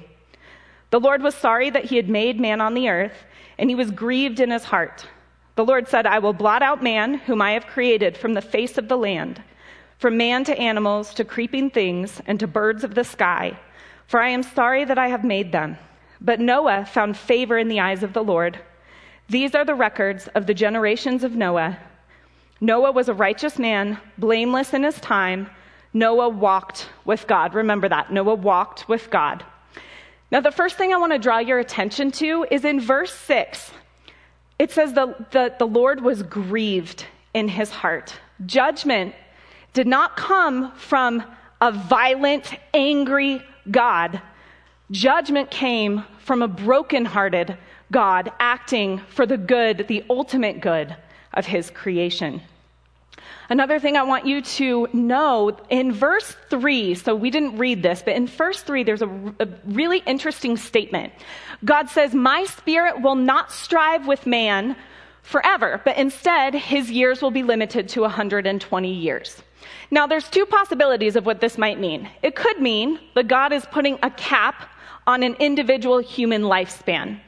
The 0.90 1.00
Lord 1.00 1.22
was 1.22 1.34
sorry 1.34 1.70
that 1.70 1.86
he 1.86 1.96
had 1.96 2.10
made 2.10 2.38
man 2.38 2.60
on 2.60 2.74
the 2.74 2.90
earth, 2.90 3.24
and 3.56 3.70
he 3.70 3.74
was 3.74 3.90
grieved 3.90 4.38
in 4.38 4.50
his 4.50 4.64
heart. 4.64 5.06
The 5.54 5.64
Lord 5.64 5.88
said, 5.88 6.06
I 6.06 6.18
will 6.18 6.34
blot 6.34 6.60
out 6.60 6.82
man, 6.82 7.14
whom 7.14 7.40
I 7.40 7.52
have 7.52 7.68
created, 7.68 8.18
from 8.18 8.34
the 8.34 8.42
face 8.42 8.76
of 8.76 8.86
the 8.86 8.98
land, 8.98 9.42
from 9.96 10.18
man 10.18 10.44
to 10.44 10.58
animals, 10.58 11.14
to 11.14 11.24
creeping 11.24 11.70
things, 11.70 12.20
and 12.26 12.38
to 12.38 12.46
birds 12.46 12.84
of 12.84 12.94
the 12.94 13.02
sky, 13.02 13.58
for 14.06 14.20
I 14.20 14.28
am 14.28 14.42
sorry 14.42 14.84
that 14.84 14.98
I 14.98 15.08
have 15.08 15.24
made 15.24 15.52
them. 15.52 15.78
But 16.20 16.38
Noah 16.38 16.84
found 16.84 17.16
favor 17.16 17.56
in 17.56 17.68
the 17.68 17.80
eyes 17.80 18.02
of 18.02 18.12
the 18.12 18.22
Lord. 18.22 18.60
These 19.30 19.54
are 19.54 19.64
the 19.64 19.74
records 19.74 20.28
of 20.34 20.46
the 20.46 20.52
generations 20.52 21.24
of 21.24 21.34
Noah. 21.34 21.78
Noah 22.62 22.92
was 22.92 23.08
a 23.08 23.14
righteous 23.14 23.58
man, 23.58 23.98
blameless 24.18 24.72
in 24.72 24.84
his 24.84 25.00
time. 25.00 25.50
Noah 25.92 26.28
walked 26.28 26.88
with 27.04 27.26
God. 27.26 27.54
Remember 27.54 27.88
that. 27.88 28.12
Noah 28.12 28.36
walked 28.36 28.88
with 28.88 29.10
God. 29.10 29.44
Now, 30.30 30.40
the 30.40 30.52
first 30.52 30.78
thing 30.78 30.94
I 30.94 30.96
want 30.96 31.12
to 31.12 31.18
draw 31.18 31.38
your 31.38 31.58
attention 31.58 32.12
to 32.12 32.46
is 32.52 32.64
in 32.64 32.78
verse 32.80 33.12
6. 33.12 33.72
It 34.60 34.70
says 34.70 34.92
the, 34.92 35.16
the, 35.32 35.52
the 35.58 35.66
Lord 35.66 36.02
was 36.02 36.22
grieved 36.22 37.04
in 37.34 37.48
his 37.48 37.68
heart. 37.68 38.16
Judgment 38.46 39.16
did 39.72 39.88
not 39.88 40.16
come 40.16 40.70
from 40.76 41.24
a 41.60 41.72
violent, 41.72 42.54
angry 42.72 43.42
God. 43.72 44.22
Judgment 44.92 45.50
came 45.50 46.04
from 46.20 46.42
a 46.42 46.48
brokenhearted 46.48 47.58
God 47.90 48.30
acting 48.38 48.98
for 49.08 49.26
the 49.26 49.36
good, 49.36 49.88
the 49.88 50.04
ultimate 50.08 50.60
good 50.60 50.96
of 51.34 51.46
his 51.46 51.68
creation. 51.68 52.40
Another 53.48 53.78
thing 53.78 53.96
I 53.96 54.02
want 54.02 54.26
you 54.26 54.40
to 54.40 54.88
know 54.92 55.56
in 55.68 55.92
verse 55.92 56.36
3, 56.48 56.94
so 56.94 57.14
we 57.14 57.30
didn't 57.30 57.58
read 57.58 57.82
this, 57.82 58.02
but 58.02 58.14
in 58.14 58.26
verse 58.26 58.62
3, 58.62 58.82
there's 58.84 59.02
a, 59.02 59.08
a, 59.40 59.48
really 59.66 59.98
interesting 60.06 60.56
statement. 60.56 61.12
God 61.64 61.90
says, 61.90 62.14
My 62.14 62.44
spirit 62.44 63.02
will 63.02 63.16
not 63.16 63.52
strive 63.52 64.06
with 64.06 64.26
man 64.26 64.76
forever, 65.22 65.80
but 65.84 65.96
instead 65.96 66.54
his 66.54 66.90
years 66.90 67.20
will 67.20 67.30
be 67.30 67.42
limited 67.42 67.88
to 67.90 68.02
120 68.02 68.92
years. 68.92 69.42
Now, 69.90 70.06
there's 70.06 70.28
two 70.28 70.46
possibilities 70.46 71.16
of 71.16 71.26
what 71.26 71.40
this 71.40 71.58
might 71.58 71.78
mean. 71.78 72.08
It 72.22 72.34
could 72.34 72.60
mean 72.60 72.98
that 73.14 73.28
God 73.28 73.52
is 73.52 73.66
putting 73.66 73.98
a 74.02 74.10
cap 74.10 74.70
on 75.06 75.22
an 75.22 75.34
individual 75.34 75.98
human 75.98 76.42
lifespan. 76.42 77.20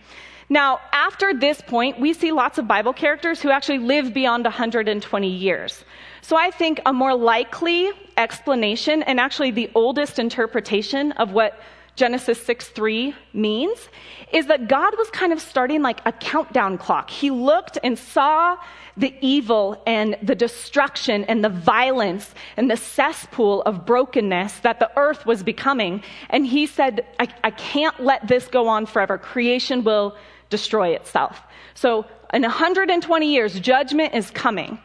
Now, 0.48 0.80
after 0.92 1.32
this 1.32 1.60
point, 1.62 1.98
we 1.98 2.12
see 2.12 2.32
lots 2.32 2.58
of 2.58 2.68
Bible 2.68 2.92
characters 2.92 3.40
who 3.40 3.50
actually 3.50 3.78
live 3.78 4.12
beyond 4.12 4.44
120 4.44 5.28
years. 5.28 5.84
So 6.20 6.36
I 6.36 6.50
think 6.50 6.80
a 6.86 6.92
more 6.92 7.14
likely 7.14 7.90
explanation, 8.16 9.02
and 9.02 9.18
actually 9.18 9.50
the 9.50 9.70
oldest 9.74 10.18
interpretation 10.18 11.12
of 11.12 11.32
what 11.32 11.60
Genesis 11.96 12.42
6 12.44 12.68
3 12.68 13.14
means, 13.32 13.88
is 14.32 14.46
that 14.46 14.68
God 14.68 14.94
was 14.98 15.08
kind 15.10 15.32
of 15.32 15.40
starting 15.40 15.80
like 15.80 16.00
a 16.04 16.12
countdown 16.12 16.76
clock. 16.76 17.08
He 17.08 17.30
looked 17.30 17.78
and 17.84 17.96
saw 17.98 18.56
the 18.96 19.14
evil 19.20 19.80
and 19.86 20.16
the 20.22 20.34
destruction 20.34 21.24
and 21.24 21.44
the 21.44 21.48
violence 21.48 22.34
and 22.56 22.70
the 22.70 22.76
cesspool 22.76 23.62
of 23.62 23.86
brokenness 23.86 24.60
that 24.60 24.80
the 24.80 24.90
earth 24.96 25.24
was 25.24 25.42
becoming. 25.42 26.02
And 26.30 26.46
he 26.46 26.66
said, 26.66 27.06
I, 27.20 27.28
I 27.44 27.50
can't 27.50 27.98
let 28.00 28.26
this 28.26 28.46
go 28.48 28.66
on 28.66 28.86
forever. 28.86 29.18
Creation 29.18 29.84
will 29.84 30.16
destroy 30.50 30.90
itself. 30.90 31.42
So 31.74 32.06
in 32.32 32.42
120 32.42 33.32
years, 33.32 33.58
judgment 33.60 34.14
is 34.14 34.30
coming. 34.30 34.78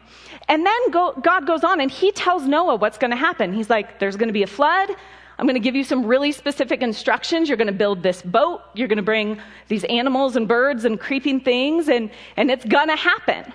And 0.48 0.66
then 0.66 0.90
go, 0.90 1.12
God 1.22 1.46
goes 1.46 1.64
on 1.64 1.80
and 1.80 1.90
he 1.90 2.12
tells 2.12 2.46
Noah 2.46 2.76
what's 2.76 2.98
going 2.98 3.10
to 3.10 3.16
happen. 3.16 3.52
He's 3.52 3.70
like, 3.70 3.98
there's 3.98 4.16
going 4.16 4.28
to 4.28 4.32
be 4.32 4.42
a 4.42 4.48
flood. 4.48 4.90
I'm 5.38 5.46
going 5.46 5.54
to 5.54 5.60
give 5.60 5.74
you 5.74 5.84
some 5.84 6.04
really 6.04 6.32
specific 6.32 6.82
instructions. 6.82 7.48
You're 7.48 7.56
going 7.56 7.66
to 7.66 7.72
build 7.72 8.02
this 8.02 8.20
boat. 8.20 8.60
You're 8.74 8.88
going 8.88 8.98
to 8.98 9.02
bring 9.02 9.40
these 9.68 9.84
animals 9.84 10.36
and 10.36 10.46
birds 10.46 10.84
and 10.84 11.00
creeping 11.00 11.40
things, 11.40 11.88
and, 11.88 12.10
and 12.36 12.50
it's 12.50 12.64
going 12.66 12.88
to 12.88 12.96
happen. 12.96 13.50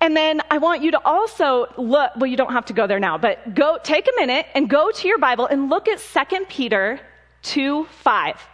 And 0.00 0.16
then 0.16 0.40
I 0.50 0.58
want 0.58 0.82
you 0.82 0.92
to 0.92 1.00
also 1.04 1.66
look, 1.76 2.12
well, 2.16 2.26
you 2.26 2.36
don't 2.36 2.52
have 2.52 2.66
to 2.66 2.72
go 2.72 2.86
there 2.86 3.00
now, 3.00 3.18
but 3.18 3.54
go 3.54 3.78
take 3.82 4.06
a 4.06 4.20
minute 4.20 4.46
and 4.54 4.70
go 4.70 4.92
to 4.92 5.08
your 5.08 5.18
Bible 5.18 5.46
and 5.46 5.68
look 5.68 5.88
at 5.88 5.98
2 5.98 6.44
Peter 6.48 7.00
2 7.42 7.86
5. 7.86 8.48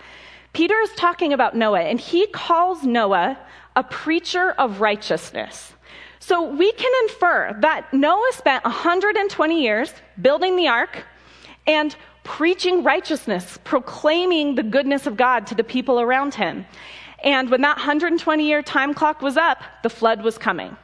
Peter 0.53 0.79
is 0.81 0.91
talking 0.97 1.33
about 1.33 1.57
Noah, 1.57 1.81
and 1.81 1.99
he 1.99 2.27
calls 2.27 2.83
Noah 2.83 3.39
a 3.75 3.83
preacher 3.83 4.53
of 4.53 4.81
righteousness. 4.81 5.73
So 6.19 6.49
we 6.49 6.71
can 6.73 6.93
infer 7.05 7.57
that 7.61 7.93
Noah 7.93 8.31
spent 8.33 8.65
120 8.65 9.63
years 9.63 9.93
building 10.21 10.57
the 10.57 10.69
ark 10.69 11.05
and 11.67 11.97
preaching 12.23 12.85
righteousness, 12.85 13.59
proclaiming 13.65 14.55
the 14.55 14.63
goodness 14.63 15.07
of 15.07 15.17
God 15.17 15.47
to 15.49 15.55
the 15.55 15.65
people 15.65 16.01
around 16.01 16.35
him. 16.35 16.67
And 17.25 17.51
when 17.51 17.63
that 17.63 17.77
120 17.77 18.47
year 18.47 18.63
time 18.63 18.95
clock 18.95 19.23
was 19.23 19.37
up, 19.37 19.63
the 19.83 19.91
flood 19.91 20.23
was 20.23 20.39
coming. 20.39 20.77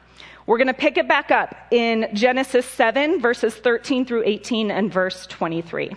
We're 0.45 0.57
going 0.57 0.67
to 0.67 0.73
pick 0.73 0.97
it 0.97 1.07
back 1.07 1.29
up 1.29 1.55
in 1.69 2.09
Genesis 2.13 2.65
7, 2.65 3.21
verses 3.21 3.53
13 3.55 4.05
through 4.05 4.23
18, 4.25 4.71
and 4.71 4.91
verse 4.91 5.27
23. 5.27 5.91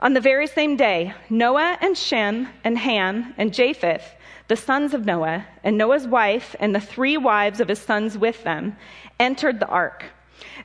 On 0.00 0.14
the 0.14 0.20
very 0.20 0.46
same 0.46 0.76
day, 0.76 1.14
Noah 1.28 1.78
and 1.80 1.96
Shem 1.96 2.48
and 2.64 2.76
Ham 2.76 3.34
and 3.38 3.54
Japheth 3.54 4.16
the 4.50 4.56
sons 4.56 4.94
of 4.94 5.06
Noah, 5.06 5.46
and 5.62 5.78
Noah's 5.78 6.08
wife, 6.08 6.56
and 6.58 6.74
the 6.74 6.80
three 6.80 7.16
wives 7.16 7.60
of 7.60 7.68
his 7.68 7.78
sons 7.78 8.18
with 8.18 8.42
them, 8.42 8.76
entered 9.20 9.60
the 9.60 9.68
ark. 9.68 10.06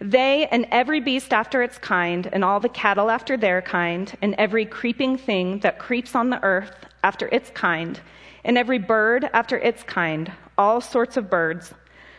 They 0.02 0.48
and 0.48 0.66
every 0.72 1.00
beast 1.00 1.32
after 1.32 1.62
its 1.62 1.78
kind, 1.78 2.28
and 2.34 2.44
all 2.44 2.60
the 2.60 2.68
cattle 2.68 3.12
after 3.12 3.38
their 3.38 3.62
kind, 3.62 4.12
and 4.24 4.34
every 4.40 4.66
creeping 4.66 5.20
thing 5.20 5.60
that 5.60 5.78
creeps 5.78 6.16
on 6.16 6.32
the 6.32 6.42
earth 6.42 6.74
after 7.04 7.28
its 7.28 7.52
kind, 7.52 8.00
and 8.44 8.58
every 8.58 8.80
bird 8.80 9.30
after 9.34 9.56
its 9.60 9.84
kind, 9.84 10.32
all 10.58 10.82
sorts 10.82 11.16
of 11.16 11.30
birds. 11.30 11.72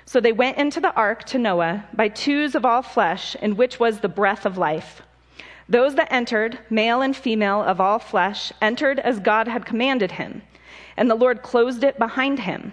So 0.04 0.20
they 0.20 0.30
went 0.30 0.58
into 0.58 0.80
the 0.80 0.94
ark 0.94 1.24
to 1.24 1.38
Noah 1.38 1.84
by 1.94 2.10
twos 2.10 2.54
of 2.54 2.64
all 2.64 2.82
flesh, 2.82 3.34
in 3.42 3.56
which 3.56 3.80
was 3.80 3.98
the 3.98 4.08
breath 4.08 4.46
of 4.46 4.56
life. 4.56 5.02
Those 5.68 5.94
that 5.96 6.12
entered, 6.12 6.58
male 6.70 7.02
and 7.02 7.16
female 7.16 7.62
of 7.62 7.80
all 7.80 7.98
flesh, 7.98 8.52
entered 8.62 8.98
as 9.00 9.18
God 9.20 9.48
had 9.48 9.66
commanded 9.66 10.12
him 10.12 10.42
and 10.96 11.10
the 11.10 11.14
Lord 11.14 11.42
closed 11.42 11.84
it 11.84 11.98
behind 11.98 12.40
him. 12.40 12.72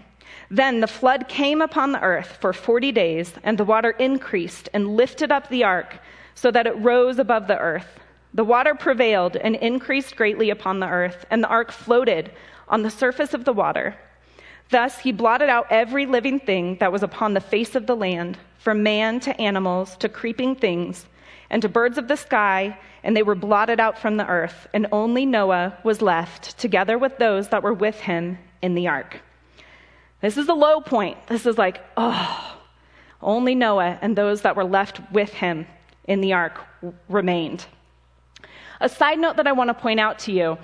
Then 0.50 0.80
the 0.80 0.88
flood 0.88 1.28
came 1.28 1.62
upon 1.62 1.92
the 1.92 2.02
earth 2.02 2.38
for 2.40 2.54
40 2.54 2.92
days, 2.92 3.34
and 3.44 3.58
the 3.58 3.66
water 3.66 3.92
increased 3.92 4.70
and 4.74 4.96
lifted 4.96 5.32
up 5.32 5.50
the 5.50 5.64
ark 5.64 6.00
so 6.36 6.52
that 6.52 6.68
it 6.68 6.78
rose 6.78 7.20
above 7.20 7.48
the 7.48 7.58
earth. 7.58 8.00
The 8.34 8.44
water 8.44 8.74
prevailed 8.74 9.36
and 9.36 9.56
increased 9.56 10.16
greatly 10.16 10.50
upon 10.50 10.80
the 10.80 10.88
earth, 10.88 11.26
and 11.30 11.44
the 11.44 11.48
ark 11.48 11.72
floated 11.72 12.32
on 12.68 12.82
the 12.82 12.90
surface 12.90 13.34
of 13.34 13.46
the 13.46 13.54
water. 13.54 13.96
Thus 14.70 15.00
he 15.00 15.12
blotted 15.12 15.50
out 15.50 15.68
every 15.70 16.06
living 16.06 16.40
thing 16.40 16.78
that 16.78 16.92
was 16.92 17.04
upon 17.04 17.34
the 17.34 17.42
face 17.42 17.76
of 17.76 17.86
the 17.86 17.96
land, 17.96 18.38
from 18.58 18.82
man 18.82 19.20
to 19.22 19.40
animals 19.40 19.98
to 19.98 20.10
creeping 20.10 20.56
things, 20.56 21.06
and 21.50 21.62
to 21.62 21.70
birds 21.70 21.98
of 21.98 22.08
the 22.08 22.16
sky 22.16 22.78
and 23.04 23.16
they 23.16 23.24
were 23.24 23.36
blotted 23.36 23.80
out 23.80 24.00
from 24.00 24.18
the 24.18 24.28
earth, 24.28 24.68
and 24.74 24.88
only 24.92 25.26
Noah 25.26 25.78
was 25.84 26.02
left, 26.02 26.58
together 26.58 26.98
with 26.98 27.18
those 27.18 27.50
that 27.50 27.62
were 27.62 27.74
with 27.74 28.00
him 28.00 28.38
in 28.62 28.76
the 28.76 28.88
ark. 28.88 29.22
This 30.22 30.38
is 30.38 30.48
the 30.48 30.56
low 30.56 30.80
point. 30.80 31.18
This 31.28 31.46
is 31.46 31.58
like, 31.58 31.84
oh, 31.98 32.58
only 33.22 33.56
Noah 33.56 34.00
and 34.02 34.16
those 34.16 34.42
that 34.44 34.56
were 34.56 34.64
left 34.64 35.02
with 35.12 35.34
him 35.34 35.68
in 36.06 36.22
the 36.22 36.34
ark 36.34 36.62
remained. 37.10 37.66
A 38.80 38.88
side 38.88 39.20
note 39.20 39.36
that 39.36 39.48
I 39.48 39.52
want 39.52 39.70
to 39.70 39.74
point 39.74 40.00
out 40.00 40.20
to 40.20 40.32
you 40.32 40.58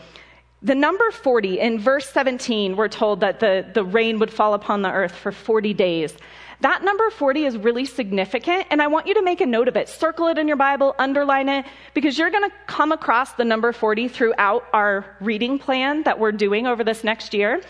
the 0.62 0.76
number 0.76 1.10
40 1.12 1.60
in 1.60 1.80
verse 1.80 2.10
17, 2.10 2.76
we're 2.76 2.90
told 2.90 3.22
that 3.22 3.40
the, 3.40 3.66
the 3.74 3.84
rain 3.84 4.20
would 4.20 4.32
fall 4.32 4.54
upon 4.54 4.82
the 4.82 4.92
earth 4.92 5.16
for 5.16 5.32
40 5.32 5.74
days. 5.74 6.14
That 6.62 6.84
number 6.84 7.10
40 7.10 7.46
is 7.46 7.58
really 7.58 7.86
significant, 7.86 8.68
and 8.70 8.82
I 8.82 8.88
want 8.88 9.08
you 9.08 9.14
to 9.14 9.22
make 9.22 9.40
a 9.40 9.46
note 9.46 9.70
of 9.70 9.78
it. 9.78 9.88
Circle 9.88 10.28
it 10.28 10.38
in 10.38 10.46
your 10.46 10.58
Bible, 10.58 10.94
underline 11.00 11.48
it, 11.48 11.66
because 11.94 12.18
you're 12.18 12.30
going 12.30 12.50
to 12.50 12.56
come 12.68 12.92
across 12.92 13.32
the 13.34 13.46
number 13.46 13.72
40 13.72 14.10
throughout 14.10 14.66
our 14.74 15.16
reading 15.22 15.58
plan 15.58 16.04
that 16.04 16.20
we're 16.20 16.34
doing 16.34 16.68
over 16.68 16.84
this 16.84 17.02
next 17.02 17.34
year. 17.34 17.62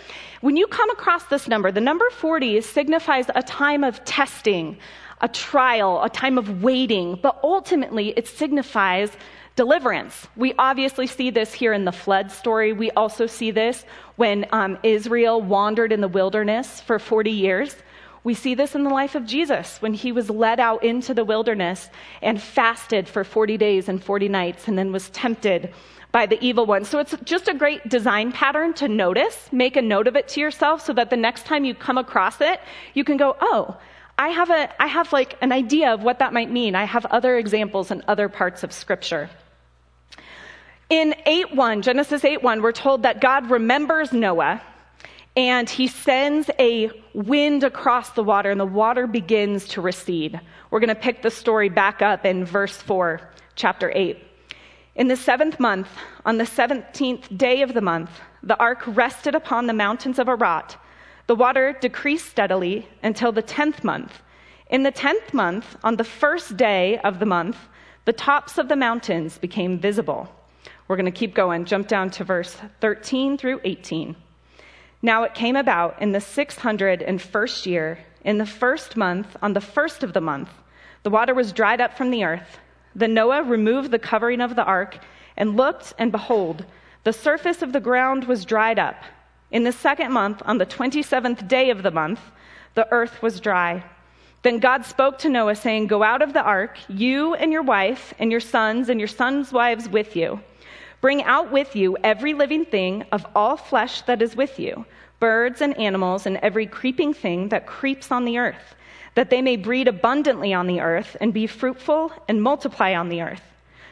When 0.41 0.57
you 0.57 0.65
come 0.65 0.89
across 0.89 1.25
this 1.25 1.47
number, 1.47 1.71
the 1.71 1.81
number 1.81 2.09
40 2.09 2.61
signifies 2.61 3.27
a 3.35 3.43
time 3.43 3.83
of 3.83 4.03
testing, 4.05 4.75
a 5.21 5.27
trial, 5.27 6.01
a 6.01 6.09
time 6.09 6.39
of 6.39 6.63
waiting, 6.63 7.19
but 7.21 7.39
ultimately 7.43 8.09
it 8.17 8.27
signifies 8.27 9.11
deliverance. 9.55 10.25
We 10.35 10.55
obviously 10.57 11.05
see 11.05 11.29
this 11.29 11.53
here 11.53 11.73
in 11.73 11.85
the 11.85 11.91
flood 11.91 12.31
story. 12.31 12.73
We 12.73 12.89
also 12.91 13.27
see 13.27 13.51
this 13.51 13.85
when 14.15 14.47
um, 14.51 14.79
Israel 14.81 15.41
wandered 15.41 15.91
in 15.91 16.01
the 16.01 16.07
wilderness 16.07 16.81
for 16.81 16.97
40 16.97 17.29
years. 17.29 17.75
We 18.23 18.33
see 18.33 18.53
this 18.53 18.75
in 18.75 18.83
the 18.83 18.89
life 18.89 19.15
of 19.15 19.25
Jesus 19.25 19.81
when 19.81 19.93
he 19.93 20.11
was 20.11 20.29
led 20.29 20.59
out 20.59 20.83
into 20.83 21.13
the 21.13 21.23
wilderness 21.23 21.89
and 22.21 22.41
fasted 22.41 23.07
for 23.07 23.23
40 23.23 23.57
days 23.57 23.87
and 23.87 24.03
40 24.03 24.27
nights 24.27 24.67
and 24.67 24.77
then 24.77 24.91
was 24.91 25.09
tempted 25.11 25.73
by 26.11 26.25
the 26.25 26.43
evil 26.43 26.65
one. 26.65 26.85
So 26.85 26.99
it's 26.99 27.15
just 27.23 27.47
a 27.47 27.53
great 27.53 27.87
design 27.87 28.31
pattern 28.31 28.73
to 28.75 28.87
notice. 28.87 29.49
Make 29.51 29.77
a 29.77 29.81
note 29.81 30.07
of 30.07 30.15
it 30.15 30.27
to 30.29 30.41
yourself 30.41 30.85
so 30.85 30.93
that 30.93 31.09
the 31.09 31.17
next 31.17 31.45
time 31.45 31.63
you 31.63 31.73
come 31.73 31.97
across 31.97 32.41
it, 32.41 32.59
you 32.93 33.03
can 33.03 33.17
go, 33.17 33.37
oh, 33.39 33.77
I 34.17 34.29
have, 34.29 34.49
a, 34.49 34.69
I 34.81 34.87
have 34.87 35.13
like 35.13 35.37
an 35.41 35.53
idea 35.53 35.93
of 35.93 36.03
what 36.03 36.19
that 36.19 36.33
might 36.33 36.51
mean. 36.51 36.75
I 36.75 36.83
have 36.83 37.05
other 37.05 37.37
examples 37.37 37.89
in 37.89 38.03
other 38.07 38.27
parts 38.27 38.63
of 38.63 38.73
Scripture. 38.73 39.29
In 40.89 41.15
8 41.25 41.55
1, 41.55 41.83
Genesis 41.83 42.25
8 42.25 42.41
1, 42.41 42.61
we're 42.61 42.71
told 42.71 43.03
that 43.03 43.21
God 43.21 43.49
remembers 43.51 44.11
Noah 44.11 44.61
and 45.39 45.69
he 45.69 45.87
sends 45.87 46.49
a 46.59 46.91
wind 47.13 47.63
across 47.63 48.09
the 48.09 48.21
water 48.21 48.51
and 48.51 48.59
the 48.59 48.65
water 48.65 49.07
begins 49.07 49.65
to 49.69 49.79
recede. 49.79 50.37
We're 50.69 50.81
going 50.81 50.89
to 50.89 50.95
pick 50.95 51.21
the 51.21 51.31
story 51.31 51.69
back 51.69 52.01
up 52.01 52.25
in 52.25 52.43
verse 52.43 52.75
4, 52.75 53.21
chapter 53.55 53.89
8. 53.95 54.21
In 54.95 55.07
the 55.07 55.15
seventh 55.15 55.57
month, 55.57 55.87
on 56.25 56.37
the 56.39 56.43
17th 56.43 57.37
day 57.37 57.61
of 57.61 57.73
the 57.73 57.79
month, 57.79 58.09
the 58.43 58.57
ark 58.57 58.83
rested 58.85 59.33
upon 59.33 59.65
the 59.65 59.73
mountains 59.73 60.19
of 60.19 60.27
Ararat. 60.27 60.75
The 61.27 61.35
water 61.35 61.73
decreased 61.79 62.25
steadily 62.25 62.85
until 63.01 63.31
the 63.31 63.41
10th 63.41 63.81
month. 63.81 64.21
In 64.69 64.83
the 64.83 64.91
10th 64.91 65.33
month, 65.33 65.77
on 65.85 65.95
the 65.95 66.03
first 66.03 66.57
day 66.57 66.99
of 67.05 67.19
the 67.19 67.25
month, 67.25 67.55
the 68.03 68.11
tops 68.11 68.57
of 68.57 68.67
the 68.67 68.75
mountains 68.75 69.37
became 69.37 69.79
visible. 69.79 70.27
We're 70.89 70.97
going 70.97 71.13
to 71.13 71.17
keep 71.17 71.33
going. 71.33 71.63
Jump 71.63 71.87
down 71.87 72.09
to 72.09 72.25
verse 72.25 72.57
13 72.81 73.37
through 73.37 73.61
18. 73.63 74.17
Now 75.01 75.23
it 75.23 75.33
came 75.33 75.55
about 75.55 76.01
in 76.01 76.11
the 76.11 76.19
601st 76.19 77.65
year, 77.65 77.99
in 78.23 78.37
the 78.37 78.45
first 78.45 78.97
month, 78.97 79.37
on 79.41 79.53
the 79.53 79.61
first 79.61 80.03
of 80.03 80.13
the 80.13 80.21
month, 80.21 80.49
the 81.03 81.09
water 81.09 81.33
was 81.33 81.53
dried 81.53 81.79
up 81.79 81.97
from 81.97 82.11
the 82.11 82.25
earth. 82.25 82.59
Then 82.93 83.13
Noah 83.13 83.43
removed 83.43 83.91
the 83.91 83.99
covering 83.99 84.41
of 84.41 84.55
the 84.55 84.63
ark 84.63 84.99
and 85.37 85.55
looked, 85.55 85.93
and 85.97 86.11
behold, 86.11 86.65
the 87.05 87.13
surface 87.13 87.61
of 87.61 87.71
the 87.71 87.79
ground 87.79 88.25
was 88.25 88.43
dried 88.43 88.77
up. 88.77 89.01
In 89.51 89.63
the 89.63 89.71
second 89.71 90.11
month, 90.11 90.41
on 90.45 90.57
the 90.57 90.65
27th 90.65 91.47
day 91.47 91.69
of 91.69 91.81
the 91.81 91.91
month, 91.91 92.19
the 92.73 92.91
earth 92.91 93.21
was 93.21 93.39
dry. 93.39 93.83
Then 94.41 94.59
God 94.59 94.85
spoke 94.85 95.17
to 95.19 95.29
Noah, 95.29 95.55
saying, 95.55 95.87
Go 95.87 96.03
out 96.03 96.21
of 96.21 96.33
the 96.33 96.41
ark, 96.41 96.77
you 96.89 97.33
and 97.35 97.51
your 97.51 97.63
wife, 97.63 98.13
and 98.19 98.31
your 98.31 98.39
sons, 98.41 98.89
and 98.89 98.99
your 98.99 99.07
sons' 99.07 99.51
wives 99.51 99.87
with 99.87 100.15
you. 100.15 100.41
Bring 101.01 101.23
out 101.23 101.51
with 101.51 101.75
you 101.75 101.97
every 102.03 102.33
living 102.33 102.65
thing 102.65 103.05
of 103.11 103.25
all 103.33 103.55
flesh 103.55 104.01
that 104.01 104.21
is 104.21 104.35
with 104.35 104.59
you, 104.59 104.85
birds 105.19 105.61
and 105.61 105.77
animals, 105.77 106.25
and 106.25 106.37
every 106.37 106.65
creeping 106.65 107.13
thing 107.13 107.49
that 107.49 107.65
creeps 107.65 108.11
on 108.11 108.25
the 108.25 108.37
earth, 108.37 108.75
that 109.15 109.29
they 109.29 109.41
may 109.41 109.55
breed 109.55 109.87
abundantly 109.87 110.53
on 110.53 110.67
the 110.67 110.81
earth 110.81 111.15
and 111.21 111.33
be 111.33 111.47
fruitful 111.47 112.11
and 112.27 112.43
multiply 112.43 112.93
on 112.93 113.07
the 113.07 113.21
earth. 113.21 113.41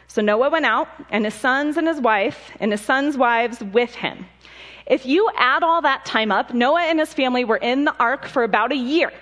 So 0.06 0.20
Noah 0.20 0.50
went 0.50 0.66
out, 0.66 0.88
and 1.10 1.24
his 1.24 1.34
sons 1.34 1.76
and 1.76 1.86
his 1.86 2.00
wife, 2.00 2.50
and 2.60 2.72
his 2.72 2.80
sons' 2.80 3.16
wives 3.16 3.62
with 3.62 3.94
him. 3.94 4.26
If 4.86 5.04
you 5.04 5.30
add 5.36 5.62
all 5.62 5.82
that 5.82 6.04
time 6.06 6.32
up, 6.32 6.52
Noah 6.52 6.82
and 6.82 6.98
his 6.98 7.12
family 7.12 7.44
were 7.44 7.58
in 7.58 7.84
the 7.84 7.94
ark 7.98 8.26
for 8.26 8.42
about 8.42 8.72
a 8.72 8.76
year. 8.76 9.12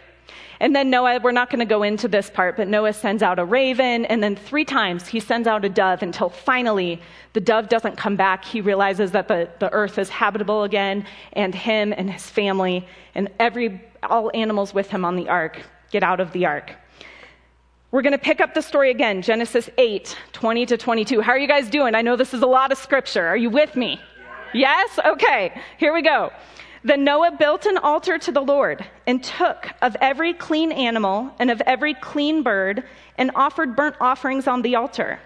And 0.60 0.74
then 0.74 0.90
Noah, 0.90 1.20
we're 1.22 1.32
not 1.32 1.50
going 1.50 1.60
to 1.60 1.66
go 1.66 1.82
into 1.82 2.08
this 2.08 2.30
part, 2.30 2.56
but 2.56 2.68
Noah 2.68 2.92
sends 2.92 3.22
out 3.22 3.38
a 3.38 3.44
raven, 3.44 4.04
and 4.06 4.22
then 4.22 4.36
three 4.36 4.64
times 4.64 5.06
he 5.06 5.20
sends 5.20 5.46
out 5.46 5.64
a 5.64 5.68
dove 5.68 6.02
until 6.02 6.28
finally 6.28 7.00
the 7.34 7.40
dove 7.40 7.68
doesn't 7.68 7.96
come 7.96 8.16
back. 8.16 8.44
He 8.44 8.60
realizes 8.60 9.12
that 9.12 9.28
the, 9.28 9.48
the 9.58 9.70
earth 9.72 9.98
is 9.98 10.08
habitable 10.08 10.62
again, 10.62 11.06
and 11.34 11.54
him 11.54 11.92
and 11.96 12.10
his 12.10 12.28
family 12.28 12.86
and 13.14 13.28
every 13.38 13.82
all 14.02 14.30
animals 14.34 14.72
with 14.72 14.88
him 14.88 15.04
on 15.04 15.16
the 15.16 15.28
ark 15.28 15.60
get 15.90 16.02
out 16.02 16.20
of 16.20 16.32
the 16.32 16.46
ark. 16.46 16.74
We're 17.90 18.02
going 18.02 18.12
to 18.12 18.18
pick 18.18 18.40
up 18.40 18.52
the 18.52 18.62
story 18.62 18.90
again, 18.90 19.22
Genesis 19.22 19.70
8, 19.78 20.16
20 20.32 20.66
to 20.66 20.76
22. 20.76 21.20
How 21.20 21.32
are 21.32 21.38
you 21.38 21.48
guys 21.48 21.70
doing? 21.70 21.94
I 21.94 22.02
know 22.02 22.16
this 22.16 22.34
is 22.34 22.42
a 22.42 22.46
lot 22.46 22.72
of 22.72 22.78
scripture. 22.78 23.26
Are 23.26 23.36
you 23.36 23.48
with 23.48 23.76
me? 23.76 24.00
Yes? 24.52 24.98
Okay, 25.04 25.52
here 25.78 25.94
we 25.94 26.02
go. 26.02 26.30
Then 26.86 27.02
Noah 27.02 27.32
built 27.32 27.66
an 27.66 27.78
altar 27.78 28.16
to 28.16 28.30
the 28.30 28.40
Lord 28.40 28.86
and 29.08 29.22
took 29.22 29.72
of 29.82 29.96
every 30.00 30.32
clean 30.32 30.70
animal 30.70 31.34
and 31.40 31.50
of 31.50 31.60
every 31.66 31.94
clean 31.94 32.44
bird 32.44 32.84
and 33.18 33.32
offered 33.34 33.74
burnt 33.74 33.96
offerings 34.00 34.46
on 34.46 34.62
the 34.62 34.76
altar. 34.76 35.18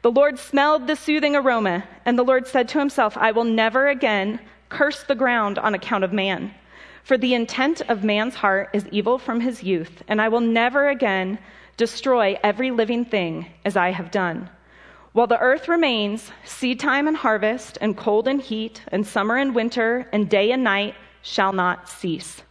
The 0.00 0.10
Lord 0.10 0.38
smelled 0.38 0.86
the 0.86 0.96
soothing 0.96 1.36
aroma, 1.36 1.84
and 2.06 2.18
the 2.18 2.22
Lord 2.22 2.46
said 2.46 2.68
to 2.70 2.78
himself, 2.78 3.18
I 3.18 3.32
will 3.32 3.44
never 3.44 3.88
again 3.88 4.40
curse 4.70 5.02
the 5.02 5.14
ground 5.14 5.58
on 5.58 5.74
account 5.74 6.04
of 6.04 6.12
man. 6.14 6.54
For 7.02 7.18
the 7.18 7.34
intent 7.34 7.82
of 7.90 8.02
man's 8.02 8.36
heart 8.36 8.70
is 8.72 8.88
evil 8.88 9.18
from 9.18 9.40
his 9.40 9.62
youth, 9.62 10.02
and 10.08 10.22
I 10.22 10.28
will 10.30 10.40
never 10.40 10.88
again 10.88 11.38
destroy 11.76 12.38
every 12.42 12.70
living 12.70 13.04
thing 13.04 13.52
as 13.66 13.76
I 13.76 13.90
have 13.90 14.10
done. 14.10 14.48
While 15.14 15.28
the 15.28 15.38
earth 15.38 15.68
remains, 15.68 16.32
seed 16.44 16.80
time 16.80 17.06
and 17.06 17.16
harvest, 17.16 17.78
and 17.80 17.96
cold 17.96 18.26
and 18.26 18.42
heat, 18.42 18.82
and 18.88 19.06
summer 19.06 19.36
and 19.36 19.54
winter, 19.54 20.08
and 20.12 20.28
day 20.28 20.50
and 20.50 20.64
night 20.64 20.96
shall 21.22 21.52
not 21.52 21.88
cease. 21.88 22.42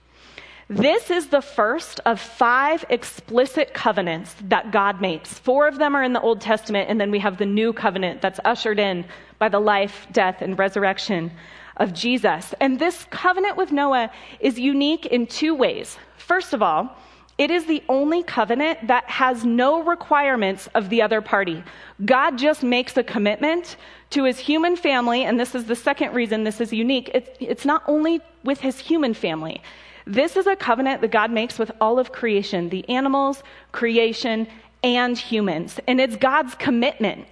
This 0.70 1.12
is 1.12 1.28
the 1.28 1.42
first 1.42 2.00
of 2.06 2.22
five 2.22 2.86
explicit 2.90 3.74
covenants 3.74 4.38
that 4.44 4.72
God 4.72 5.02
makes. 5.02 5.34
Four 5.34 5.68
of 5.68 5.78
them 5.78 5.94
are 5.94 6.04
in 6.04 6.14
the 6.14 6.22
Old 6.22 6.40
Testament, 6.40 6.90
and 6.90 7.02
then 7.02 7.12
we 7.12 7.20
have 7.20 7.38
the 7.38 7.46
new 7.46 7.74
covenant 7.74 8.22
that's 8.22 8.40
ushered 8.46 8.80
in 8.80 9.04
by 9.40 9.50
the 9.50 9.60
life, 9.60 10.08
death, 10.14 10.42
and 10.42 10.58
resurrection 10.58 11.34
of 11.76 11.94
Jesus. 11.94 12.54
And 12.62 12.80
this 12.80 13.06
covenant 13.10 13.58
with 13.58 13.74
Noah 13.74 14.10
is 14.40 14.58
unique 14.58 15.06
in 15.08 15.28
two 15.28 15.54
ways. 15.54 15.98
First 16.16 16.54
of 16.54 16.62
all, 16.62 16.96
it 17.38 17.50
is 17.50 17.66
the 17.66 17.84
only 17.90 18.22
covenant 18.24 18.88
that 18.88 19.10
has 19.10 19.44
no 19.44 19.84
requirements 19.84 20.70
of 20.76 20.90
the 20.90 21.02
other 21.02 21.22
party. 21.22 21.64
God 22.06 22.38
just 22.38 22.62
makes 22.64 22.96
a 22.96 23.04
commitment 23.04 23.76
to 24.12 24.26
his 24.26 24.38
human 24.38 24.76
family, 24.76 25.24
and 25.24 25.40
this 25.40 25.56
is 25.56 25.66
the 25.66 25.76
second 25.76 26.14
reason 26.14 26.44
this 26.44 26.62
is 26.62 26.72
unique. 26.72 27.10
It's, 27.14 27.30
it's 27.40 27.66
not 27.66 27.84
only 27.88 28.22
with 28.44 28.60
his 28.60 28.78
human 28.78 29.14
family. 29.16 29.62
This 30.06 30.36
is 30.36 30.46
a 30.46 30.56
covenant 30.56 31.02
that 31.02 31.12
God 31.12 31.32
makes 31.32 31.58
with 31.58 31.72
all 31.82 31.98
of 31.98 32.12
creation 32.12 32.70
the 32.70 32.88
animals, 32.88 33.42
creation, 33.72 34.48
and 34.84 35.18
humans. 35.18 35.80
And 35.88 36.00
it's 36.00 36.18
God's 36.18 36.54
commitment 36.56 37.26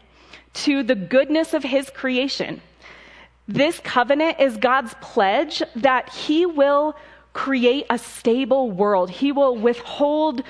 to 0.53 0.81
the 0.81 0.95
goodness 0.95 1.53
of 1.53 1.63
his 1.63 1.89
creation. 1.89 2.61
This 3.47 3.79
covenant 3.79 4.39
is 4.39 4.57
God's 4.57 4.95
pledge 5.01 5.61
that 5.75 6.09
he 6.09 6.45
will 6.45 6.95
create 7.33 7.85
a 7.89 7.97
stable 7.97 8.71
world. 8.71 9.09
He 9.09 9.31
will 9.31 9.55
withhold 9.55 10.43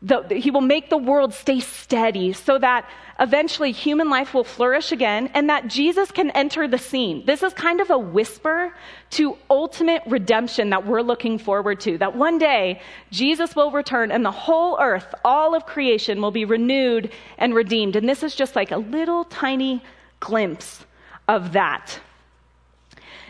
the, 0.00 0.22
he 0.30 0.52
will 0.52 0.60
make 0.60 0.90
the 0.90 0.98
world 0.98 1.34
stay 1.34 1.58
steady 1.58 2.32
so 2.32 2.56
that 2.58 2.88
eventually 3.18 3.72
human 3.72 4.08
life 4.08 4.32
will 4.32 4.44
flourish 4.44 4.92
again 4.92 5.28
and 5.34 5.50
that 5.50 5.66
Jesus 5.66 6.12
can 6.12 6.30
enter 6.30 6.68
the 6.68 6.78
scene. 6.78 7.24
This 7.26 7.42
is 7.42 7.52
kind 7.52 7.80
of 7.80 7.90
a 7.90 7.98
whisper 7.98 8.72
to 9.10 9.36
ultimate 9.50 10.02
redemption 10.06 10.70
that 10.70 10.86
we're 10.86 11.02
looking 11.02 11.36
forward 11.36 11.80
to. 11.80 11.98
That 11.98 12.14
one 12.14 12.38
day 12.38 12.80
Jesus 13.10 13.56
will 13.56 13.72
return 13.72 14.12
and 14.12 14.24
the 14.24 14.30
whole 14.30 14.78
earth, 14.80 15.12
all 15.24 15.56
of 15.56 15.66
creation 15.66 16.22
will 16.22 16.30
be 16.30 16.44
renewed 16.44 17.10
and 17.36 17.52
redeemed. 17.52 17.96
And 17.96 18.08
this 18.08 18.22
is 18.22 18.36
just 18.36 18.54
like 18.54 18.70
a 18.70 18.78
little 18.78 19.24
tiny 19.24 19.82
glimpse 20.20 20.86
of 21.26 21.52
that. 21.54 21.98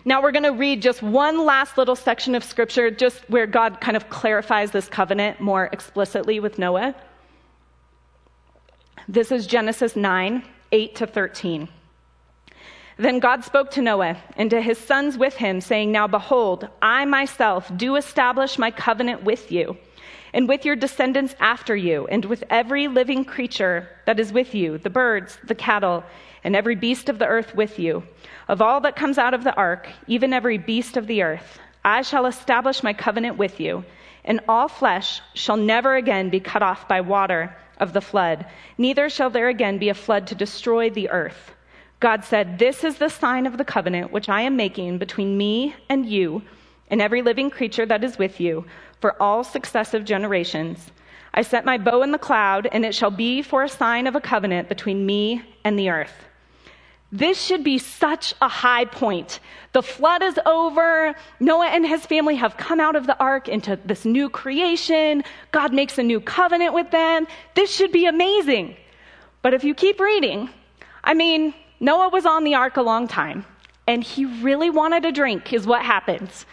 Now 0.08 0.22
we're 0.22 0.32
going 0.32 0.44
to 0.44 0.52
read 0.52 0.80
just 0.80 1.02
one 1.02 1.44
last 1.44 1.76
little 1.76 1.94
section 1.94 2.34
of 2.34 2.42
scripture, 2.42 2.90
just 2.90 3.28
where 3.28 3.46
God 3.46 3.82
kind 3.82 3.94
of 3.94 4.08
clarifies 4.08 4.70
this 4.70 4.88
covenant 4.88 5.38
more 5.38 5.68
explicitly 5.70 6.40
with 6.40 6.58
Noah. 6.58 6.94
This 9.06 9.30
is 9.30 9.46
Genesis 9.46 9.96
9 9.96 10.42
8 10.72 10.94
to 10.94 11.06
13. 11.06 11.68
Then 12.96 13.18
God 13.18 13.44
spoke 13.44 13.70
to 13.72 13.82
Noah 13.82 14.16
and 14.38 14.48
to 14.48 14.62
his 14.62 14.78
sons 14.78 15.18
with 15.18 15.34
him, 15.34 15.60
saying, 15.60 15.92
Now 15.92 16.06
behold, 16.06 16.66
I 16.80 17.04
myself 17.04 17.70
do 17.76 17.96
establish 17.96 18.56
my 18.56 18.70
covenant 18.70 19.24
with 19.24 19.52
you, 19.52 19.76
and 20.32 20.48
with 20.48 20.64
your 20.64 20.74
descendants 20.74 21.34
after 21.38 21.76
you, 21.76 22.06
and 22.06 22.24
with 22.24 22.44
every 22.48 22.88
living 22.88 23.26
creature 23.26 23.90
that 24.06 24.18
is 24.18 24.32
with 24.32 24.54
you, 24.54 24.78
the 24.78 24.88
birds, 24.88 25.38
the 25.44 25.54
cattle, 25.54 26.02
and 26.44 26.56
every 26.56 26.74
beast 26.74 27.08
of 27.08 27.18
the 27.18 27.26
earth 27.26 27.54
with 27.54 27.78
you 27.78 28.02
of 28.48 28.62
all 28.62 28.80
that 28.80 28.96
comes 28.96 29.18
out 29.18 29.34
of 29.34 29.44
the 29.44 29.54
ark, 29.54 29.88
even 30.06 30.32
every 30.32 30.56
beast 30.56 30.96
of 30.96 31.06
the 31.06 31.22
earth, 31.22 31.58
I 31.84 32.00
shall 32.02 32.24
establish 32.26 32.82
my 32.82 32.94
covenant 32.94 33.36
with 33.36 33.60
you, 33.60 33.84
and 34.24 34.40
all 34.48 34.68
flesh 34.68 35.20
shall 35.34 35.56
never 35.56 35.96
again 35.96 36.30
be 36.30 36.40
cut 36.40 36.62
off 36.62 36.88
by 36.88 37.02
water 37.02 37.54
of 37.78 37.92
the 37.92 38.00
flood, 38.00 38.46
neither 38.78 39.10
shall 39.10 39.30
there 39.30 39.48
again 39.48 39.78
be 39.78 39.90
a 39.90 39.94
flood 39.94 40.26
to 40.28 40.34
destroy 40.34 40.88
the 40.88 41.10
earth. 41.10 41.52
God 42.00 42.24
said, 42.24 42.58
This 42.58 42.84
is 42.84 42.96
the 42.96 43.08
sign 43.10 43.46
of 43.46 43.58
the 43.58 43.64
covenant 43.64 44.12
which 44.12 44.28
I 44.28 44.42
am 44.42 44.56
making 44.56 44.98
between 44.98 45.36
me 45.36 45.74
and 45.88 46.06
you 46.06 46.42
and 46.90 47.02
every 47.02 47.22
living 47.22 47.50
creature 47.50 47.86
that 47.86 48.04
is 48.04 48.18
with 48.18 48.40
you 48.40 48.64
for 49.00 49.20
all 49.22 49.44
successive 49.44 50.04
generations. 50.04 50.90
I 51.34 51.42
set 51.42 51.64
my 51.64 51.76
bow 51.76 52.02
in 52.02 52.12
the 52.12 52.18
cloud, 52.18 52.66
and 52.72 52.84
it 52.84 52.94
shall 52.94 53.10
be 53.10 53.42
for 53.42 53.62
a 53.62 53.68
sign 53.68 54.06
of 54.06 54.16
a 54.16 54.20
covenant 54.20 54.68
between 54.68 55.04
me 55.04 55.42
and 55.64 55.78
the 55.78 55.90
earth. 55.90 56.27
This 57.10 57.40
should 57.40 57.64
be 57.64 57.78
such 57.78 58.34
a 58.42 58.48
high 58.48 58.84
point. 58.84 59.40
The 59.72 59.82
flood 59.82 60.22
is 60.22 60.38
over. 60.44 61.14
Noah 61.40 61.68
and 61.68 61.86
his 61.86 62.04
family 62.04 62.36
have 62.36 62.56
come 62.58 62.80
out 62.80 62.96
of 62.96 63.06
the 63.06 63.18
ark 63.18 63.48
into 63.48 63.78
this 63.84 64.04
new 64.04 64.28
creation. 64.28 65.24
God 65.50 65.72
makes 65.72 65.96
a 65.96 66.02
new 66.02 66.20
covenant 66.20 66.74
with 66.74 66.90
them. 66.90 67.26
This 67.54 67.74
should 67.74 67.92
be 67.92 68.06
amazing. 68.06 68.76
But 69.40 69.54
if 69.54 69.64
you 69.64 69.74
keep 69.74 70.00
reading, 70.00 70.50
I 71.02 71.14
mean, 71.14 71.54
Noah 71.80 72.10
was 72.10 72.26
on 72.26 72.44
the 72.44 72.56
ark 72.56 72.76
a 72.76 72.82
long 72.82 73.08
time, 73.08 73.46
and 73.86 74.04
he 74.04 74.26
really 74.26 74.68
wanted 74.68 75.06
a 75.06 75.12
drink, 75.12 75.52
is 75.52 75.66
what 75.66 75.82
happens. 75.82 76.44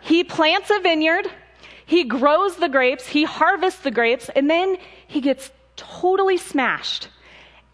He 0.00 0.24
plants 0.24 0.70
a 0.70 0.80
vineyard, 0.80 1.30
he 1.86 2.04
grows 2.04 2.56
the 2.56 2.68
grapes, 2.68 3.06
he 3.06 3.24
harvests 3.24 3.82
the 3.82 3.90
grapes, 3.90 4.28
and 4.34 4.50
then 4.50 4.78
he 5.06 5.20
gets 5.20 5.52
totally 5.76 6.38
smashed. 6.38 7.08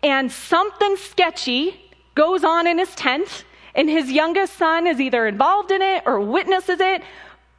And 0.03 0.31
something 0.31 0.97
sketchy 0.97 1.88
goes 2.19 2.43
on 2.43 2.67
in 2.67 2.79
his 2.79 2.93
tent, 2.97 3.45
and 3.77 3.89
his 3.89 4.11
youngest 4.11 4.59
son 4.59 4.89
is 4.89 5.01
either 5.01 5.27
involved 5.29 5.71
in 5.71 5.81
it 5.81 6.03
or 6.05 6.21
witnesses 6.21 6.81
it. 6.81 7.03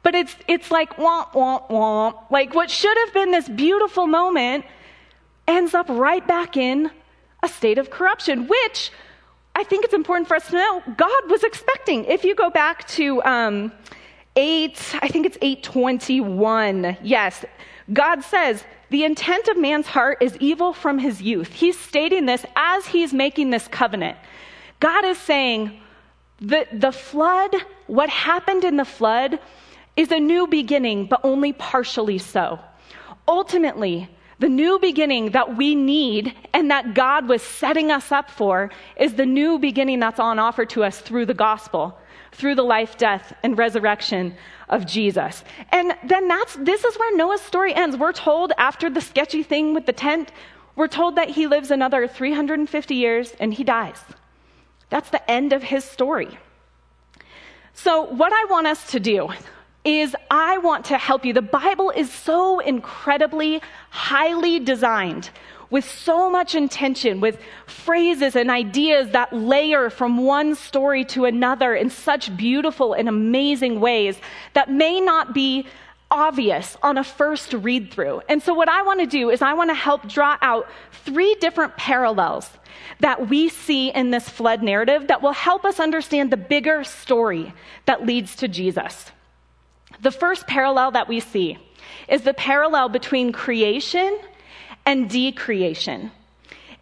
But 0.02 0.14
it's, 0.14 0.36
it's 0.46 0.70
like 0.70 0.96
womp, 0.96 1.32
womp, 1.32 1.70
womp. 1.70 2.30
Like 2.30 2.54
what 2.54 2.70
should 2.70 2.96
have 3.04 3.14
been 3.14 3.30
this 3.30 3.48
beautiful 3.48 4.06
moment 4.06 4.66
ends 5.48 5.74
up 5.74 5.88
right 5.88 6.26
back 6.26 6.58
in 6.58 6.90
a 7.42 7.48
state 7.48 7.78
of 7.78 7.90
corruption, 7.90 8.48
which 8.48 8.92
I 9.54 9.64
think 9.64 9.84
it's 9.84 9.94
important 9.94 10.28
for 10.28 10.36
us 10.36 10.46
to 10.48 10.56
know 10.56 10.82
God 10.96 11.22
was 11.30 11.42
expecting. 11.42 12.04
If 12.04 12.24
you 12.24 12.34
go 12.34 12.50
back 12.50 12.86
to 12.88 13.22
um, 13.22 13.72
8, 14.36 14.94
I 15.02 15.08
think 15.08 15.24
it's 15.26 15.38
821. 15.40 16.98
Yes, 17.02 17.44
God 17.92 18.22
says, 18.22 18.62
the 18.90 19.04
intent 19.04 19.48
of 19.48 19.56
man's 19.56 19.86
heart 19.86 20.18
is 20.20 20.36
evil 20.38 20.72
from 20.72 20.98
his 20.98 21.22
youth. 21.22 21.52
He's 21.52 21.78
stating 21.78 22.26
this 22.26 22.44
as 22.56 22.86
he's 22.86 23.12
making 23.12 23.50
this 23.50 23.68
covenant. 23.68 24.18
God 24.80 25.04
is 25.04 25.18
saying 25.18 25.80
the, 26.40 26.66
the 26.72 26.92
flood, 26.92 27.54
what 27.86 28.08
happened 28.08 28.64
in 28.64 28.76
the 28.76 28.84
flood, 28.84 29.38
is 29.96 30.10
a 30.10 30.18
new 30.18 30.46
beginning, 30.46 31.06
but 31.06 31.20
only 31.22 31.52
partially 31.52 32.18
so. 32.18 32.58
Ultimately, 33.28 34.08
the 34.38 34.48
new 34.48 34.78
beginning 34.78 35.32
that 35.32 35.56
we 35.56 35.74
need 35.74 36.34
and 36.54 36.70
that 36.70 36.94
God 36.94 37.28
was 37.28 37.42
setting 37.42 37.90
us 37.90 38.10
up 38.10 38.30
for 38.30 38.70
is 38.96 39.14
the 39.14 39.26
new 39.26 39.58
beginning 39.58 40.00
that's 40.00 40.18
on 40.18 40.38
offer 40.38 40.64
to 40.66 40.82
us 40.82 40.98
through 40.98 41.26
the 41.26 41.34
gospel, 41.34 41.98
through 42.32 42.54
the 42.54 42.62
life, 42.62 42.96
death, 42.96 43.34
and 43.42 43.58
resurrection 43.58 44.34
of 44.70 44.86
Jesus. 44.86 45.44
And 45.70 45.94
then 46.04 46.26
that's, 46.26 46.54
this 46.56 46.84
is 46.84 46.98
where 46.98 47.14
Noah's 47.16 47.42
story 47.42 47.74
ends. 47.74 47.98
We're 47.98 48.12
told 48.12 48.52
after 48.56 48.88
the 48.88 49.02
sketchy 49.02 49.42
thing 49.42 49.74
with 49.74 49.84
the 49.84 49.92
tent, 49.92 50.32
we're 50.74 50.88
told 50.88 51.16
that 51.16 51.28
he 51.28 51.46
lives 51.46 51.70
another 51.70 52.08
350 52.08 52.94
years 52.94 53.34
and 53.40 53.52
he 53.52 53.62
dies. 53.62 54.00
That's 54.90 55.10
the 55.10 55.30
end 55.30 55.52
of 55.52 55.62
his 55.62 55.84
story. 55.84 56.38
So, 57.72 58.02
what 58.02 58.32
I 58.32 58.44
want 58.50 58.66
us 58.66 58.90
to 58.90 59.00
do 59.00 59.30
is 59.84 60.14
I 60.30 60.58
want 60.58 60.84
to 60.86 60.98
help 60.98 61.24
you. 61.24 61.32
The 61.32 61.40
Bible 61.40 61.90
is 61.90 62.12
so 62.12 62.58
incredibly 62.58 63.62
highly 63.88 64.60
designed 64.60 65.30
with 65.70 65.88
so 65.88 66.28
much 66.28 66.54
intention, 66.54 67.20
with 67.20 67.38
phrases 67.66 68.34
and 68.34 68.50
ideas 68.50 69.10
that 69.12 69.32
layer 69.32 69.88
from 69.88 70.18
one 70.18 70.56
story 70.56 71.04
to 71.04 71.24
another 71.24 71.74
in 71.74 71.88
such 71.88 72.36
beautiful 72.36 72.92
and 72.92 73.08
amazing 73.08 73.80
ways 73.80 74.18
that 74.54 74.68
may 74.70 75.00
not 75.00 75.32
be 75.32 75.66
obvious 76.10 76.76
on 76.82 76.98
a 76.98 77.04
first 77.04 77.52
read 77.52 77.92
through. 77.92 78.20
And 78.28 78.42
so, 78.42 78.52
what 78.52 78.68
I 78.68 78.82
want 78.82 79.00
to 79.00 79.06
do 79.06 79.30
is 79.30 79.42
I 79.42 79.54
want 79.54 79.70
to 79.70 79.74
help 79.74 80.08
draw 80.08 80.36
out 80.42 80.68
three 81.04 81.34
different 81.36 81.76
parallels 81.76 82.50
that 83.00 83.28
we 83.28 83.48
see 83.48 83.90
in 83.90 84.10
this 84.10 84.28
flood 84.28 84.62
narrative 84.62 85.08
that 85.08 85.22
will 85.22 85.32
help 85.32 85.64
us 85.64 85.80
understand 85.80 86.30
the 86.30 86.36
bigger 86.36 86.84
story 86.84 87.52
that 87.86 88.06
leads 88.06 88.36
to 88.36 88.48
Jesus. 88.48 89.10
The 90.00 90.10
first 90.10 90.46
parallel 90.46 90.92
that 90.92 91.08
we 91.08 91.20
see 91.20 91.58
is 92.08 92.22
the 92.22 92.34
parallel 92.34 92.88
between 92.88 93.32
creation 93.32 94.18
and 94.86 95.08
decreation. 95.08 96.10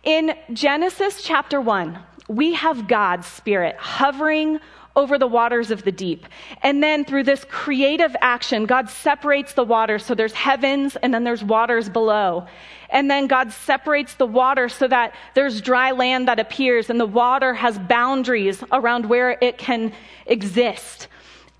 In 0.04 0.34
Genesis 0.52 1.22
chapter 1.22 1.60
1, 1.60 1.98
we 2.28 2.54
have 2.54 2.88
God's 2.88 3.26
Spirit 3.26 3.76
hovering 3.76 4.60
over 4.96 5.18
the 5.18 5.26
waters 5.26 5.70
of 5.70 5.84
the 5.84 5.92
deep. 5.92 6.26
And 6.62 6.82
then 6.82 7.04
through 7.04 7.24
this 7.24 7.44
creative 7.48 8.16
action, 8.20 8.66
God 8.66 8.90
separates 8.90 9.52
the 9.52 9.64
waters. 9.64 10.04
So 10.04 10.14
there's 10.14 10.32
heavens 10.32 10.96
and 10.96 11.14
then 11.14 11.24
there's 11.24 11.44
waters 11.44 11.88
below. 11.88 12.46
And 12.90 13.10
then 13.10 13.26
God 13.26 13.52
separates 13.52 14.14
the 14.14 14.26
water 14.26 14.68
so 14.68 14.88
that 14.88 15.14
there's 15.34 15.60
dry 15.60 15.92
land 15.92 16.26
that 16.26 16.40
appears 16.40 16.90
and 16.90 16.98
the 16.98 17.06
water 17.06 17.54
has 17.54 17.78
boundaries 17.78 18.64
around 18.72 19.06
where 19.06 19.38
it 19.40 19.58
can 19.58 19.92
exist. 20.26 21.08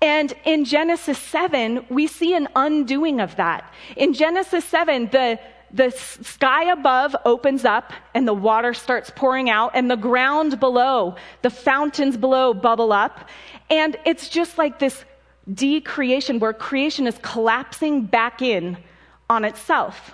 And 0.01 0.33
in 0.45 0.65
Genesis 0.65 1.17
7, 1.17 1.85
we 1.89 2.07
see 2.07 2.33
an 2.33 2.47
undoing 2.55 3.19
of 3.19 3.35
that. 3.35 3.71
In 3.97 4.13
Genesis 4.13 4.63
7, 4.65 5.09
the 5.11 5.39
the 5.73 5.91
sky 5.91 6.71
above 6.71 7.15
opens 7.25 7.65
up 7.65 7.93
and 8.13 8.27
the 8.27 8.33
water 8.33 8.73
starts 8.73 9.11
pouring 9.15 9.49
out, 9.49 9.71
and 9.73 9.89
the 9.89 9.95
ground 9.95 10.59
below, 10.59 11.15
the 11.41 11.49
fountains 11.49 12.17
below 12.17 12.53
bubble 12.53 12.91
up. 12.91 13.29
And 13.69 13.97
it's 14.05 14.29
just 14.29 14.57
like 14.57 14.79
this 14.79 15.05
decreation 15.51 16.39
where 16.39 16.53
creation 16.53 17.07
is 17.07 17.17
collapsing 17.21 18.05
back 18.05 18.41
in 18.41 18.77
on 19.29 19.45
itself. 19.45 20.11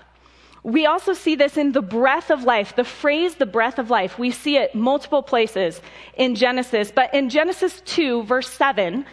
We 0.63 0.87
also 0.87 1.13
see 1.13 1.35
this 1.35 1.57
in 1.57 1.73
the 1.73 1.81
breath 1.81 2.31
of 2.31 2.43
life. 2.43 2.75
The 2.75 2.83
phrase 2.83 3.35
the 3.35 3.45
breath 3.45 3.77
of 3.77 3.91
life, 3.91 4.17
we 4.17 4.31
see 4.31 4.57
it 4.57 4.73
multiple 4.73 5.21
places 5.21 5.79
in 6.17 6.33
Genesis, 6.33 6.91
but 6.91 7.13
in 7.13 7.29
Genesis 7.29 7.81
2, 7.85 8.23
verse 8.23 8.49
7, 8.49 9.05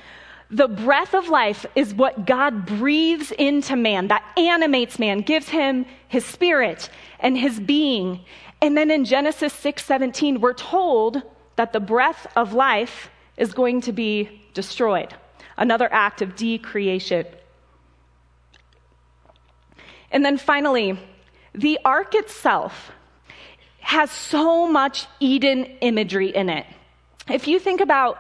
the 0.52 0.68
breath 0.68 1.14
of 1.14 1.28
life 1.28 1.64
is 1.74 1.94
what 1.94 2.26
God 2.26 2.66
breathes 2.66 3.32
into 3.32 3.74
man, 3.74 4.08
that 4.08 4.22
animates 4.36 4.98
man, 4.98 5.22
gives 5.22 5.48
him 5.48 5.86
his 6.08 6.26
spirit 6.26 6.90
and 7.18 7.38
his 7.38 7.58
being. 7.58 8.20
And 8.60 8.76
then 8.76 8.90
in 8.90 9.06
Genesis 9.06 9.54
6:17, 9.54 10.40
we're 10.40 10.52
told 10.52 11.22
that 11.56 11.72
the 11.72 11.80
breath 11.80 12.26
of 12.36 12.52
life 12.52 13.10
is 13.38 13.54
going 13.54 13.80
to 13.82 13.92
be 13.92 14.42
destroyed. 14.52 15.14
Another 15.56 15.90
act 15.90 16.20
of 16.20 16.36
decreation. 16.36 17.24
And 20.10 20.22
then 20.22 20.36
finally, 20.36 20.98
the 21.54 21.78
ark 21.82 22.14
itself 22.14 22.92
has 23.80 24.10
so 24.10 24.66
much 24.66 25.06
Eden 25.18 25.64
imagery 25.80 26.28
in 26.28 26.50
it. 26.50 26.66
If 27.28 27.48
you 27.48 27.58
think 27.58 27.80
about 27.80 28.18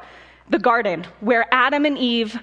the 0.50 0.58
garden 0.58 1.06
where 1.20 1.46
Adam 1.52 1.84
and 1.84 1.96
Eve 1.98 2.38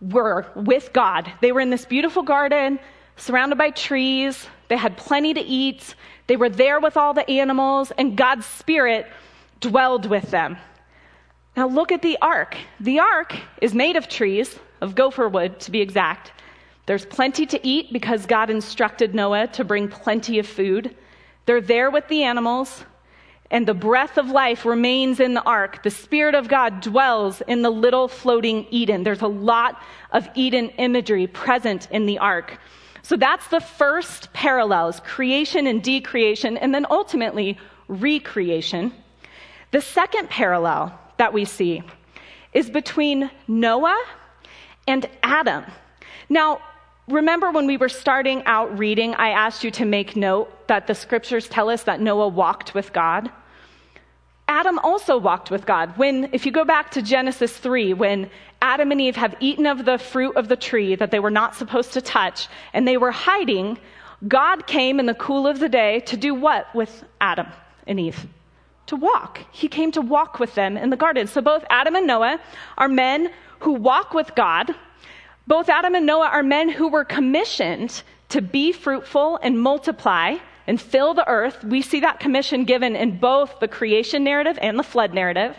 were 0.00 0.46
with 0.54 0.92
God. 0.92 1.32
They 1.40 1.52
were 1.52 1.60
in 1.60 1.70
this 1.70 1.84
beautiful 1.84 2.22
garden 2.22 2.78
surrounded 3.16 3.56
by 3.56 3.70
trees. 3.70 4.46
They 4.68 4.76
had 4.76 4.96
plenty 4.96 5.34
to 5.34 5.40
eat. 5.40 5.94
They 6.26 6.36
were 6.36 6.48
there 6.48 6.80
with 6.80 6.96
all 6.96 7.14
the 7.14 7.28
animals, 7.30 7.92
and 7.98 8.16
God's 8.16 8.46
Spirit 8.46 9.06
dwelled 9.60 10.06
with 10.06 10.30
them. 10.30 10.56
Now 11.56 11.68
look 11.68 11.92
at 11.92 12.02
the 12.02 12.18
ark. 12.22 12.56
The 12.80 13.00
ark 13.00 13.36
is 13.60 13.74
made 13.74 13.96
of 13.96 14.08
trees, 14.08 14.58
of 14.80 14.94
gopher 14.94 15.28
wood 15.28 15.60
to 15.60 15.70
be 15.70 15.80
exact. 15.80 16.32
There's 16.86 17.06
plenty 17.06 17.46
to 17.46 17.66
eat 17.66 17.92
because 17.92 18.26
God 18.26 18.50
instructed 18.50 19.14
Noah 19.14 19.46
to 19.48 19.64
bring 19.64 19.88
plenty 19.88 20.38
of 20.38 20.46
food. 20.46 20.96
They're 21.46 21.60
there 21.60 21.90
with 21.90 22.08
the 22.08 22.24
animals 22.24 22.84
and 23.52 23.68
the 23.68 23.74
breath 23.74 24.16
of 24.16 24.30
life 24.30 24.64
remains 24.64 25.20
in 25.20 25.34
the 25.34 25.42
ark. 25.42 25.82
The 25.82 25.90
Spirit 25.90 26.34
of 26.34 26.48
God 26.48 26.80
dwells 26.80 27.42
in 27.42 27.60
the 27.60 27.70
little 27.70 28.08
floating 28.08 28.66
Eden. 28.70 29.04
There's 29.04 29.20
a 29.20 29.28
lot 29.28 29.80
of 30.10 30.26
Eden 30.34 30.70
imagery 30.70 31.26
present 31.26 31.86
in 31.90 32.06
the 32.06 32.18
ark. 32.18 32.58
So 33.02 33.16
that's 33.16 33.46
the 33.48 33.60
first 33.60 34.32
parallels 34.32 35.00
creation 35.00 35.66
and 35.66 35.82
decreation, 35.82 36.56
and 36.56 36.74
then 36.74 36.86
ultimately 36.90 37.58
recreation. 37.88 38.94
The 39.70 39.82
second 39.82 40.30
parallel 40.30 40.98
that 41.18 41.34
we 41.34 41.44
see 41.44 41.82
is 42.54 42.70
between 42.70 43.30
Noah 43.46 44.02
and 44.88 45.06
Adam. 45.22 45.66
Now, 46.30 46.60
remember 47.06 47.50
when 47.50 47.66
we 47.66 47.76
were 47.76 47.90
starting 47.90 48.42
out 48.46 48.78
reading, 48.78 49.14
I 49.14 49.30
asked 49.30 49.62
you 49.62 49.70
to 49.72 49.84
make 49.84 50.16
note 50.16 50.68
that 50.68 50.86
the 50.86 50.94
scriptures 50.94 51.48
tell 51.48 51.68
us 51.68 51.82
that 51.82 52.00
Noah 52.00 52.28
walked 52.28 52.72
with 52.72 52.94
God? 52.94 53.30
Adam 54.62 54.78
also 54.78 55.18
walked 55.18 55.50
with 55.50 55.66
God. 55.66 55.98
When, 55.98 56.28
if 56.32 56.46
you 56.46 56.52
go 56.52 56.64
back 56.64 56.92
to 56.92 57.02
Genesis 57.02 57.56
3, 57.56 57.94
when 57.94 58.30
Adam 58.60 58.92
and 58.92 59.00
Eve 59.00 59.16
have 59.16 59.34
eaten 59.40 59.66
of 59.66 59.84
the 59.84 59.98
fruit 59.98 60.36
of 60.36 60.46
the 60.46 60.54
tree 60.54 60.94
that 60.94 61.10
they 61.10 61.18
were 61.18 61.32
not 61.32 61.56
supposed 61.56 61.94
to 61.94 62.00
touch, 62.00 62.46
and 62.72 62.86
they 62.86 62.96
were 62.96 63.10
hiding, 63.10 63.76
God 64.28 64.68
came 64.68 65.00
in 65.00 65.06
the 65.06 65.14
cool 65.14 65.48
of 65.48 65.58
the 65.58 65.68
day 65.68 65.98
to 66.06 66.16
do 66.16 66.32
what 66.32 66.72
with 66.76 67.02
Adam 67.20 67.48
and 67.88 67.98
Eve? 67.98 68.24
To 68.86 68.94
walk. 68.94 69.40
He 69.50 69.66
came 69.66 69.90
to 69.92 70.00
walk 70.00 70.38
with 70.38 70.54
them 70.54 70.76
in 70.76 70.90
the 70.90 70.96
garden. 70.96 71.26
So 71.26 71.40
both 71.40 71.64
Adam 71.68 71.96
and 71.96 72.06
Noah 72.06 72.38
are 72.78 72.86
men 72.86 73.32
who 73.58 73.72
walk 73.72 74.14
with 74.14 74.32
God. 74.36 74.72
Both 75.48 75.70
Adam 75.70 75.96
and 75.96 76.06
Noah 76.06 76.28
are 76.28 76.44
men 76.44 76.68
who 76.68 76.86
were 76.86 77.04
commissioned 77.04 78.04
to 78.28 78.40
be 78.40 78.70
fruitful 78.70 79.40
and 79.42 79.60
multiply 79.60 80.36
and 80.66 80.80
fill 80.80 81.14
the 81.14 81.28
earth. 81.28 81.64
We 81.64 81.82
see 81.82 82.00
that 82.00 82.20
commission 82.20 82.64
given 82.64 82.96
in 82.96 83.18
both 83.18 83.60
the 83.60 83.68
creation 83.68 84.24
narrative 84.24 84.58
and 84.60 84.78
the 84.78 84.82
flood 84.82 85.14
narrative. 85.14 85.56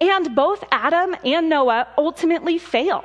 And 0.00 0.34
both 0.34 0.64
Adam 0.72 1.14
and 1.24 1.48
Noah 1.48 1.88
ultimately 1.96 2.58
fail. 2.58 3.04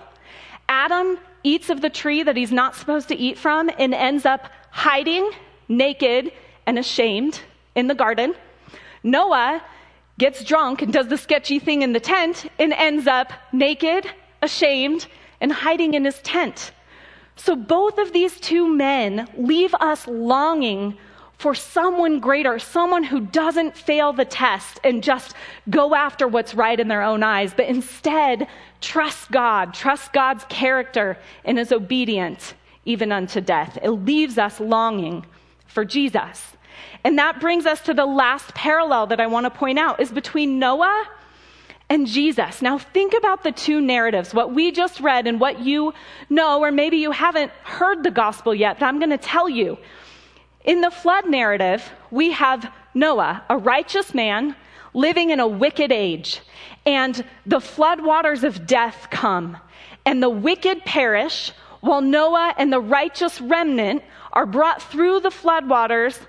Adam 0.68 1.18
eats 1.44 1.70
of 1.70 1.82
the 1.82 1.90
tree 1.90 2.24
that 2.24 2.36
he's 2.36 2.52
not 2.52 2.76
supposed 2.76 3.08
to 3.10 3.16
eat 3.16 3.38
from 3.38 3.70
and 3.78 3.94
ends 3.94 4.26
up 4.26 4.50
hiding, 4.72 5.30
naked, 5.70 6.32
and 6.66 6.78
ashamed 6.78 7.40
in 7.76 7.88
the 7.88 7.96
garden. 7.96 8.34
Noah 9.04 9.64
gets 10.18 10.44
drunk 10.44 10.82
and 10.82 10.92
does 10.92 11.08
the 11.08 11.18
sketchy 11.18 11.60
thing 11.60 11.84
in 11.84 11.94
the 11.94 12.00
tent 12.00 12.48
and 12.58 12.74
ends 12.74 13.08
up 13.08 13.32
naked, 13.52 14.10
ashamed, 14.42 15.08
and 15.40 15.52
hiding 15.52 15.94
in 15.94 16.04
his 16.04 16.20
tent. 16.22 16.72
So 17.36 17.56
both 17.56 18.00
of 18.00 18.14
these 18.14 18.40
two 18.40 18.68
men 18.68 19.28
leave 19.38 19.76
us 19.76 20.08
longing 20.08 20.98
for 21.38 21.54
someone 21.54 22.20
greater, 22.20 22.58
someone 22.58 23.04
who 23.04 23.20
doesn't 23.20 23.78
fail 23.78 24.12
the 24.12 24.26
test 24.26 24.80
and 24.84 25.04
just 25.04 25.34
go 25.70 25.94
after 25.94 26.28
what's 26.28 26.56
right 26.56 26.80
in 26.80 26.88
their 26.88 27.04
own 27.04 27.22
eyes, 27.22 27.54
but 27.54 27.68
instead 27.68 28.48
trust 28.82 29.32
God, 29.32 29.74
trust 29.74 30.14
God's 30.14 30.44
character, 30.46 31.18
and 31.46 31.60
is 31.60 31.72
obedient 31.72 32.56
even 32.86 33.12
unto 33.12 33.42
death. 33.42 33.78
It 33.84 33.92
leaves 33.92 34.38
us 34.38 34.60
longing 34.60 35.26
for 35.68 35.86
Jesus. 35.86 36.44
And 37.04 37.18
that 37.20 37.40
brings 37.40 37.66
us 37.66 37.82
to 37.82 37.94
the 37.94 38.06
last 38.06 38.54
parallel 38.56 39.08
that 39.08 39.20
I 39.20 39.28
want 39.28 39.46
to 39.46 39.52
point 39.52 39.78
out 39.78 40.00
is 40.00 40.12
between 40.12 40.58
Noah 40.58 41.08
and 41.90 42.08
Jesus. 42.08 42.62
Now 42.62 42.78
think 42.78 43.14
about 43.14 43.44
the 43.44 43.52
two 43.52 43.80
narratives, 43.80 44.34
what 44.34 44.54
we 44.54 44.72
just 44.72 45.00
read 45.00 45.28
and 45.28 45.40
what 45.40 45.60
you 45.60 45.94
know, 46.30 46.60
or 46.60 46.72
maybe 46.72 46.98
you 46.98 47.12
haven't 47.12 47.52
heard 47.64 48.04
the 48.04 48.12
gospel 48.12 48.54
yet, 48.56 48.80
that 48.80 48.88
I'm 48.88 49.00
going 49.00 49.12
to 49.12 49.18
tell 49.18 49.48
you. 49.48 49.78
In 50.68 50.82
the 50.82 50.92
flood 50.92 51.30
narrative, 51.30 51.90
we 52.12 52.32
have 52.32 52.72
Noah, 52.94 53.44
a 53.50 53.58
righteous 53.58 54.14
man 54.14 54.54
living 54.94 55.30
in 55.30 55.40
a 55.40 55.48
wicked 55.48 55.94
age, 55.94 56.42
and 56.86 57.24
the 57.46 57.62
flood 57.62 58.04
waters 58.04 58.44
of 58.44 58.68
death 58.68 59.08
come, 59.10 59.56
and 60.06 60.22
the 60.22 60.30
wicked 60.30 60.84
perish, 60.84 61.54
while 61.80 62.02
Noah 62.02 62.54
and 62.58 62.72
the 62.72 62.82
righteous 62.82 63.40
remnant 63.40 64.04
are 64.34 64.46
brought 64.46 64.82
through 64.82 65.22
the 65.22 65.32
flood 65.32 65.70
waters 65.70 66.20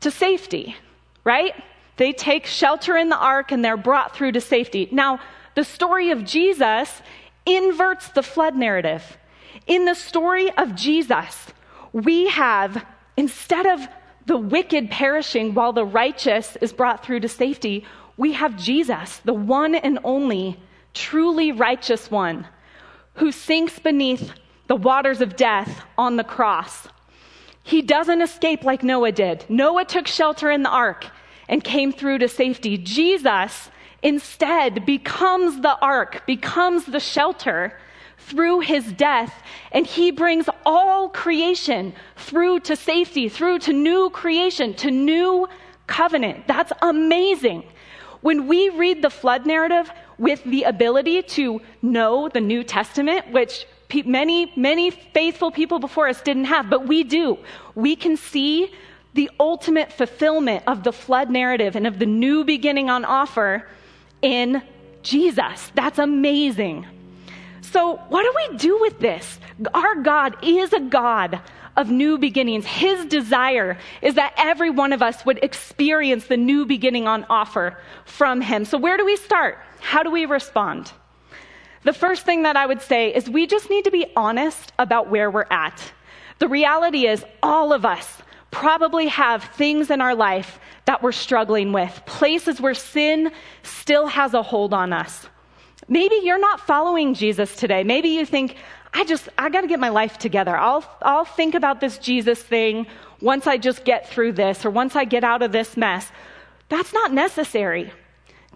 to 0.00 0.10
safety, 0.10 0.76
right? 1.22 1.54
They 1.98 2.12
take 2.12 2.46
shelter 2.46 2.96
in 2.96 3.10
the 3.10 3.18
ark 3.18 3.52
and 3.52 3.62
they're 3.62 3.76
brought 3.76 4.16
through 4.16 4.32
to 4.32 4.40
safety. 4.40 4.88
Now, 4.92 5.20
the 5.56 5.64
story 5.64 6.10
of 6.10 6.24
Jesus 6.24 7.02
inverts 7.44 8.08
the 8.08 8.22
flood 8.22 8.56
narrative. 8.56 9.18
In 9.66 9.84
the 9.84 9.94
story 9.94 10.50
of 10.56 10.74
Jesus, 10.74 11.48
we 11.92 12.28
have, 12.28 12.84
instead 13.16 13.66
of 13.66 13.80
the 14.26 14.36
wicked 14.36 14.90
perishing 14.90 15.54
while 15.54 15.72
the 15.72 15.84
righteous 15.84 16.56
is 16.60 16.72
brought 16.72 17.04
through 17.04 17.20
to 17.20 17.28
safety, 17.28 17.84
we 18.16 18.32
have 18.32 18.56
Jesus, 18.56 19.18
the 19.24 19.34
one 19.34 19.74
and 19.74 19.98
only 20.04 20.58
truly 20.94 21.52
righteous 21.52 22.10
one, 22.10 22.46
who 23.14 23.32
sinks 23.32 23.78
beneath 23.78 24.32
the 24.66 24.76
waters 24.76 25.20
of 25.20 25.36
death 25.36 25.82
on 25.98 26.16
the 26.16 26.24
cross. 26.24 26.88
He 27.62 27.82
doesn't 27.82 28.22
escape 28.22 28.64
like 28.64 28.82
Noah 28.82 29.12
did. 29.12 29.44
Noah 29.48 29.84
took 29.84 30.06
shelter 30.06 30.50
in 30.50 30.62
the 30.62 30.70
ark 30.70 31.06
and 31.48 31.62
came 31.62 31.92
through 31.92 32.18
to 32.18 32.28
safety. 32.28 32.78
Jesus 32.78 33.70
instead 34.02 34.86
becomes 34.86 35.60
the 35.60 35.78
ark, 35.80 36.22
becomes 36.26 36.84
the 36.84 37.00
shelter 37.00 37.78
through 38.18 38.60
his 38.60 38.92
death, 38.92 39.42
and 39.72 39.86
he 39.86 40.10
brings 40.10 40.48
all 40.64 41.08
creation 41.08 41.94
through 42.16 42.60
to 42.60 42.76
safety, 42.76 43.28
through 43.28 43.58
to 43.60 43.72
new 43.72 44.10
creation, 44.10 44.74
to 44.74 44.90
new 44.90 45.46
covenant. 45.86 46.46
That's 46.46 46.72
amazing. 46.82 47.64
When 48.20 48.46
we 48.46 48.70
read 48.70 49.02
the 49.02 49.10
flood 49.10 49.46
narrative 49.46 49.90
with 50.16 50.42
the 50.44 50.62
ability 50.62 51.22
to 51.22 51.60
know 51.82 52.28
the 52.28 52.40
New 52.40 52.64
Testament, 52.64 53.30
which 53.32 53.66
many, 54.04 54.52
many 54.56 54.90
faithful 54.90 55.50
people 55.50 55.78
before 55.78 56.08
us 56.08 56.20
didn't 56.22 56.46
have, 56.46 56.70
but 56.70 56.88
we 56.88 57.04
do, 57.04 57.38
we 57.74 57.94
can 57.94 58.16
see 58.16 58.72
the 59.12 59.30
ultimate 59.38 59.92
fulfillment 59.92 60.64
of 60.66 60.82
the 60.82 60.92
flood 60.92 61.30
narrative 61.30 61.76
and 61.76 61.86
of 61.86 61.98
the 61.98 62.06
new 62.06 62.44
beginning 62.44 62.90
on 62.90 63.04
offer 63.04 63.68
in 64.22 64.62
Jesus. 65.02 65.70
That's 65.74 65.98
amazing. 65.98 66.86
So, 67.74 67.96
what 68.08 68.22
do 68.22 68.32
we 68.36 68.56
do 68.58 68.80
with 68.82 69.00
this? 69.00 69.40
Our 69.74 69.96
God 69.96 70.36
is 70.44 70.72
a 70.72 70.78
God 70.78 71.40
of 71.76 71.90
new 71.90 72.18
beginnings. 72.18 72.64
His 72.64 73.04
desire 73.06 73.78
is 74.00 74.14
that 74.14 74.32
every 74.36 74.70
one 74.70 74.92
of 74.92 75.02
us 75.02 75.26
would 75.26 75.42
experience 75.42 76.28
the 76.28 76.36
new 76.36 76.66
beginning 76.66 77.08
on 77.08 77.26
offer 77.28 77.76
from 78.04 78.40
Him. 78.40 78.64
So, 78.64 78.78
where 78.78 78.96
do 78.96 79.04
we 79.04 79.16
start? 79.16 79.58
How 79.80 80.04
do 80.04 80.12
we 80.12 80.24
respond? 80.24 80.92
The 81.82 81.92
first 81.92 82.24
thing 82.24 82.44
that 82.44 82.56
I 82.56 82.64
would 82.64 82.80
say 82.80 83.12
is 83.12 83.28
we 83.28 83.48
just 83.48 83.68
need 83.68 83.86
to 83.86 83.90
be 83.90 84.06
honest 84.14 84.72
about 84.78 85.10
where 85.10 85.28
we're 85.28 85.46
at. 85.50 85.82
The 86.38 86.46
reality 86.46 87.08
is, 87.08 87.24
all 87.42 87.72
of 87.72 87.84
us 87.84 88.18
probably 88.52 89.08
have 89.08 89.42
things 89.42 89.90
in 89.90 90.00
our 90.00 90.14
life 90.14 90.60
that 90.84 91.02
we're 91.02 91.10
struggling 91.10 91.72
with, 91.72 92.02
places 92.06 92.60
where 92.60 92.74
sin 92.74 93.32
still 93.64 94.06
has 94.06 94.32
a 94.32 94.44
hold 94.44 94.72
on 94.72 94.92
us. 94.92 95.26
Maybe 95.88 96.16
you're 96.22 96.38
not 96.38 96.60
following 96.60 97.14
Jesus 97.14 97.54
today. 97.56 97.84
Maybe 97.84 98.08
you 98.08 98.24
think, 98.24 98.56
I 98.92 99.04
just, 99.04 99.28
I 99.36 99.50
got 99.50 99.62
to 99.62 99.66
get 99.66 99.80
my 99.80 99.90
life 99.90 100.18
together. 100.18 100.56
I'll, 100.56 100.84
I'll 101.02 101.24
think 101.24 101.54
about 101.54 101.80
this 101.80 101.98
Jesus 101.98 102.42
thing 102.42 102.86
once 103.20 103.46
I 103.46 103.58
just 103.58 103.84
get 103.84 104.08
through 104.08 104.32
this 104.32 104.64
or 104.64 104.70
once 104.70 104.96
I 104.96 105.04
get 105.04 105.24
out 105.24 105.42
of 105.42 105.52
this 105.52 105.76
mess. 105.76 106.10
That's 106.68 106.92
not 106.92 107.12
necessary. 107.12 107.92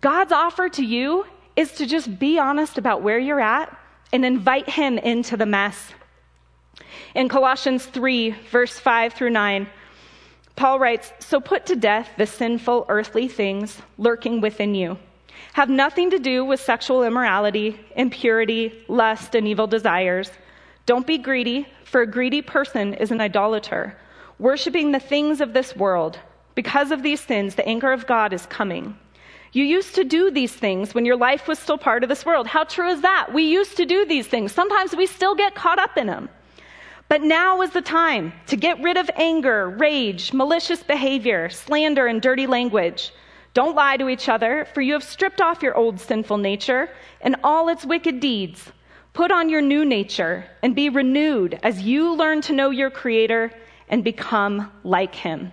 God's 0.01 0.33
offer 0.33 0.69
to 0.71 0.85
you 0.85 1.27
is 1.57 1.73
to 1.73 1.87
just 1.87 2.19
be 2.19 2.39
honest 2.39 2.79
about 2.79 3.03
where 3.03 3.19
you're 3.19 3.41
at 3.41 3.77
and 4.13 4.25
invite 4.25 4.71
Him 4.71 4.97
into 4.97 5.37
the 5.37 5.47
mess. 5.47 5.93
In 7.15 7.29
Colossians 7.29 7.85
3, 7.85 8.31
verse 8.51 8.79
5 8.79 9.13
through 9.13 9.31
9, 9.31 9.67
Paul 10.57 10.79
writes 10.79 11.13
So 11.19 11.41
put 11.41 11.67
to 11.67 11.77
death 11.77 12.11
the 12.17 12.27
sinful 12.27 12.87
earthly 12.89 13.29
things 13.29 13.81
lurking 13.99 14.41
within 14.41 14.75
you. 14.75 14.99
Have 15.59 15.69
nothing 15.69 16.09
to 16.11 16.21
do 16.21 16.45
with 16.45 16.61
sexual 16.61 17.03
immorality, 17.03 17.81
impurity, 17.97 18.85
lust, 18.87 19.35
and 19.35 19.45
evil 19.45 19.67
desires. 19.67 20.31
Don't 20.87 21.05
be 21.05 21.19
greedy, 21.19 21.67
for 21.83 22.03
a 22.03 22.07
greedy 22.07 22.43
person 22.43 22.95
is 22.95 23.11
an 23.11 23.21
idolater, 23.21 23.99
worshiping 24.39 24.93
the 24.93 25.01
things 25.01 25.41
of 25.41 25.55
this 25.55 25.75
world. 25.75 26.17
Because 26.55 26.93
of 26.93 27.03
these 27.03 27.21
sins, 27.21 27.57
the 27.57 27.67
anger 27.67 27.91
of 27.91 28.07
God 28.07 28.33
is 28.33 28.47
coming. 28.47 28.97
You 29.53 29.65
used 29.65 29.97
to 29.97 30.05
do 30.05 30.31
these 30.31 30.53
things 30.53 30.95
when 30.95 31.05
your 31.05 31.17
life 31.17 31.49
was 31.49 31.59
still 31.59 31.77
part 31.77 32.05
of 32.05 32.09
this 32.09 32.25
world. 32.25 32.47
How 32.47 32.63
true 32.63 32.91
is 32.91 33.01
that? 33.01 33.35
We 33.35 33.43
used 33.43 33.77
to 33.79 33.85
do 33.85 34.07
these 34.07 34.29
things. 34.29 34.53
Sometimes 34.53 34.95
we 34.95 35.07
still 35.07 35.35
get 35.35 35.57
caught 35.57 35.81
up 35.81 35.97
in 35.97 36.07
them. 36.07 36.29
But 37.09 37.23
now 37.23 37.63
is 37.63 37.71
the 37.71 37.83
time 37.83 38.33
to 38.47 38.57
get 38.57 38.81
rid 38.81 38.97
of 38.97 39.11
anger, 39.17 39.71
rage, 39.71 40.33
malicious 40.33 40.85
behavior, 40.85 41.49
slander, 41.49 42.07
and 42.07 42.23
dirty 42.23 42.47
language. 42.47 43.13
Don't 43.59 43.75
lie 43.75 43.97
to 43.97 44.09
each 44.09 44.29
other, 44.29 44.69
for 44.73 44.81
you 44.83 44.93
have 44.93 45.03
stripped 45.03 45.41
off 45.41 45.65
your 45.65 45.77
old 45.77 45.99
sinful 45.99 46.39
nature 46.39 46.89
and 47.21 47.35
all 47.43 47.69
its 47.69 47.85
wicked 47.85 48.21
deeds. 48.21 48.71
Put 49.15 49.33
on 49.33 49.49
your 49.49 49.61
new 49.61 49.85
nature 49.85 50.45
and 50.63 50.77
be 50.77 50.89
renewed 50.89 51.59
as 51.65 51.83
you 51.83 52.15
learn 52.15 52.41
to 52.43 52.53
know 52.53 52.71
your 52.71 52.89
Creator 52.89 53.51
and 53.89 54.05
become 54.05 54.71
like 54.85 55.13
Him. 55.13 55.51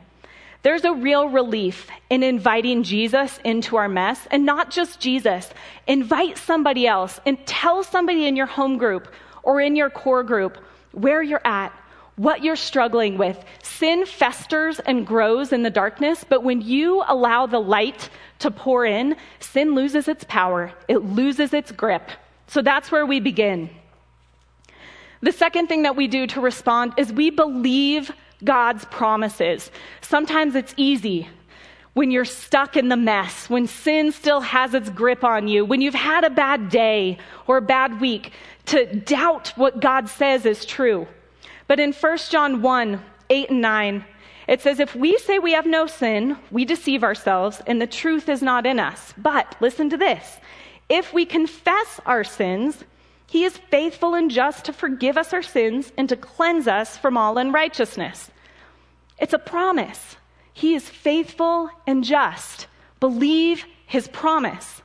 There's 0.62 0.86
a 0.86 0.94
real 0.94 1.30
relief 1.30 1.88
in 2.12 2.22
inviting 2.22 2.84
Jesus 2.84 3.40
into 3.44 3.76
our 3.76 3.90
mess, 3.90 4.28
and 4.30 4.46
not 4.46 4.70
just 4.70 5.00
Jesus. 5.00 5.50
Invite 5.88 6.38
somebody 6.38 6.86
else 6.86 7.20
and 7.26 7.44
tell 7.48 7.84
somebody 7.84 8.28
in 8.28 8.36
your 8.36 8.46
home 8.46 8.78
group 8.78 9.12
or 9.42 9.60
in 9.60 9.76
your 9.76 9.90
core 9.90 10.22
group 10.22 10.60
where 10.92 11.24
you're 11.24 11.42
at, 11.44 11.74
what 12.18 12.44
you're 12.44 12.56
struggling 12.56 13.18
with. 13.18 13.44
Sin 13.64 14.06
festers 14.06 14.80
and 14.80 15.06
grows 15.06 15.52
in 15.52 15.64
the 15.64 15.70
darkness, 15.70 16.24
but 16.28 16.44
when 16.44 16.62
you 16.62 17.04
allow 17.08 17.46
the 17.46 17.60
light 17.60 18.10
to 18.40 18.52
pour 18.52 18.86
in, 18.86 19.16
sin 19.40 19.76
loses 19.76 20.08
its 20.08 20.24
power, 20.26 20.72
it 20.88 20.98
loses 20.98 21.54
its 21.54 21.72
grip. 21.72 22.10
So 22.48 22.62
that's 22.62 22.92
where 22.92 23.06
we 23.06 23.20
begin. 23.20 23.70
The 25.22 25.32
second 25.32 25.68
thing 25.68 25.84
that 25.84 25.96
we 25.96 26.08
do 26.08 26.28
to 26.28 26.42
respond 26.42 26.94
is 26.98 27.12
we 27.12 27.30
believe 27.30 28.12
God's 28.44 28.86
promises. 28.86 29.72
Sometimes 30.02 30.56
it's 30.56 30.74
easy 30.78 31.28
when 31.94 32.12
you're 32.12 32.26
stuck 32.26 32.76
in 32.76 32.90
the 32.90 32.98
mess, 32.98 33.50
when 33.50 33.68
sin 33.68 34.12
still 34.12 34.42
has 34.42 34.74
its 34.74 34.90
grip 34.90 35.24
on 35.24 35.48
you, 35.48 35.64
when 35.64 35.80
you've 35.80 35.94
had 35.96 36.26
a 36.26 36.30
bad 36.30 36.70
day 36.70 37.18
or 37.48 37.58
a 37.58 37.62
bad 37.62 38.02
week, 38.02 38.34
to 38.66 38.86
doubt 38.86 39.54
what 39.56 39.80
God 39.80 40.10
says 40.10 40.46
is 40.46 40.66
true. 40.66 41.08
But 41.68 41.80
in 41.80 41.94
1 41.94 42.18
John 42.30 42.62
1 42.62 43.02
8 43.30 43.50
and 43.50 43.62
9, 43.62 44.06
it 44.48 44.62
says, 44.62 44.80
If 44.80 44.96
we 44.96 45.18
say 45.18 45.40
we 45.40 45.54
have 45.54 45.66
no 45.66 45.88
sin, 45.88 46.38
we 46.52 46.66
deceive 46.66 47.04
ourselves, 47.04 47.62
and 47.66 47.82
the 47.82 47.88
truth 47.88 48.30
is 48.30 48.42
not 48.42 48.66
in 48.66 48.80
us. 48.80 49.14
But 49.18 49.56
listen 49.60 49.90
to 49.90 49.98
this 49.98 50.38
if 50.90 51.14
we 51.14 51.26
confess 51.26 52.00
our 52.06 52.24
sins, 52.24 52.84
he 53.28 53.44
is 53.44 53.58
faithful 53.58 54.14
and 54.14 54.30
just 54.30 54.66
to 54.66 54.74
forgive 54.74 55.18
us 55.18 55.34
our 55.34 55.42
sins 55.42 55.92
and 55.98 56.08
to 56.10 56.16
cleanse 56.16 56.68
us 56.68 56.98
from 56.98 57.18
all 57.18 57.38
unrighteousness. 57.38 58.30
It's 59.18 59.34
a 59.34 59.40
promise. 59.40 60.18
He 60.54 60.76
is 60.76 60.88
faithful 60.88 61.70
and 61.88 62.04
just. 62.04 62.68
Believe 63.00 63.66
his 63.88 64.08
promise. 64.08 64.82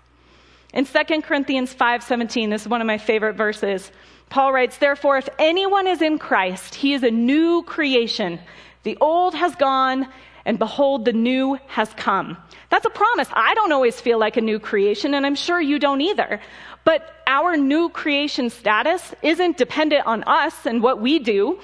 In 0.73 0.85
2 0.85 1.23
Corinthians 1.23 1.75
5:17, 1.75 2.51
this 2.51 2.63
is 2.63 2.69
one 2.69 2.81
of 2.81 2.87
my 2.87 2.99
favorite 2.99 3.35
verses. 3.37 3.93
Paul 4.31 4.53
writes, 4.53 4.79
"Therefore 4.79 5.19
if 5.19 5.29
anyone 5.39 5.87
is 5.87 6.01
in 6.01 6.19
Christ, 6.19 6.77
he 6.77 6.95
is 6.95 7.03
a 7.03 7.11
new 7.11 7.63
creation. 7.63 8.41
The 8.85 8.97
old 9.01 9.35
has 9.35 9.55
gone, 9.57 10.09
and 10.47 10.59
behold 10.59 11.05
the 11.05 11.13
new 11.13 11.59
has 11.67 11.93
come." 11.95 12.39
That's 12.71 12.87
a 12.87 12.91
promise. 12.91 13.29
I 13.33 13.53
don't 13.55 13.73
always 13.73 14.01
feel 14.01 14.19
like 14.19 14.37
a 14.37 14.41
new 14.41 14.59
creation, 14.59 15.13
and 15.15 15.27
I'm 15.27 15.35
sure 15.35 15.61
you 15.61 15.79
don't 15.79 16.01
either. 16.01 16.41
But 16.85 17.13
our 17.27 17.57
new 17.57 17.91
creation 17.91 18.49
status 18.49 19.15
isn't 19.23 19.59
dependent 19.59 20.07
on 20.07 20.23
us 20.25 20.65
and 20.65 20.83
what 20.83 21.01
we 21.01 21.19
do. 21.19 21.59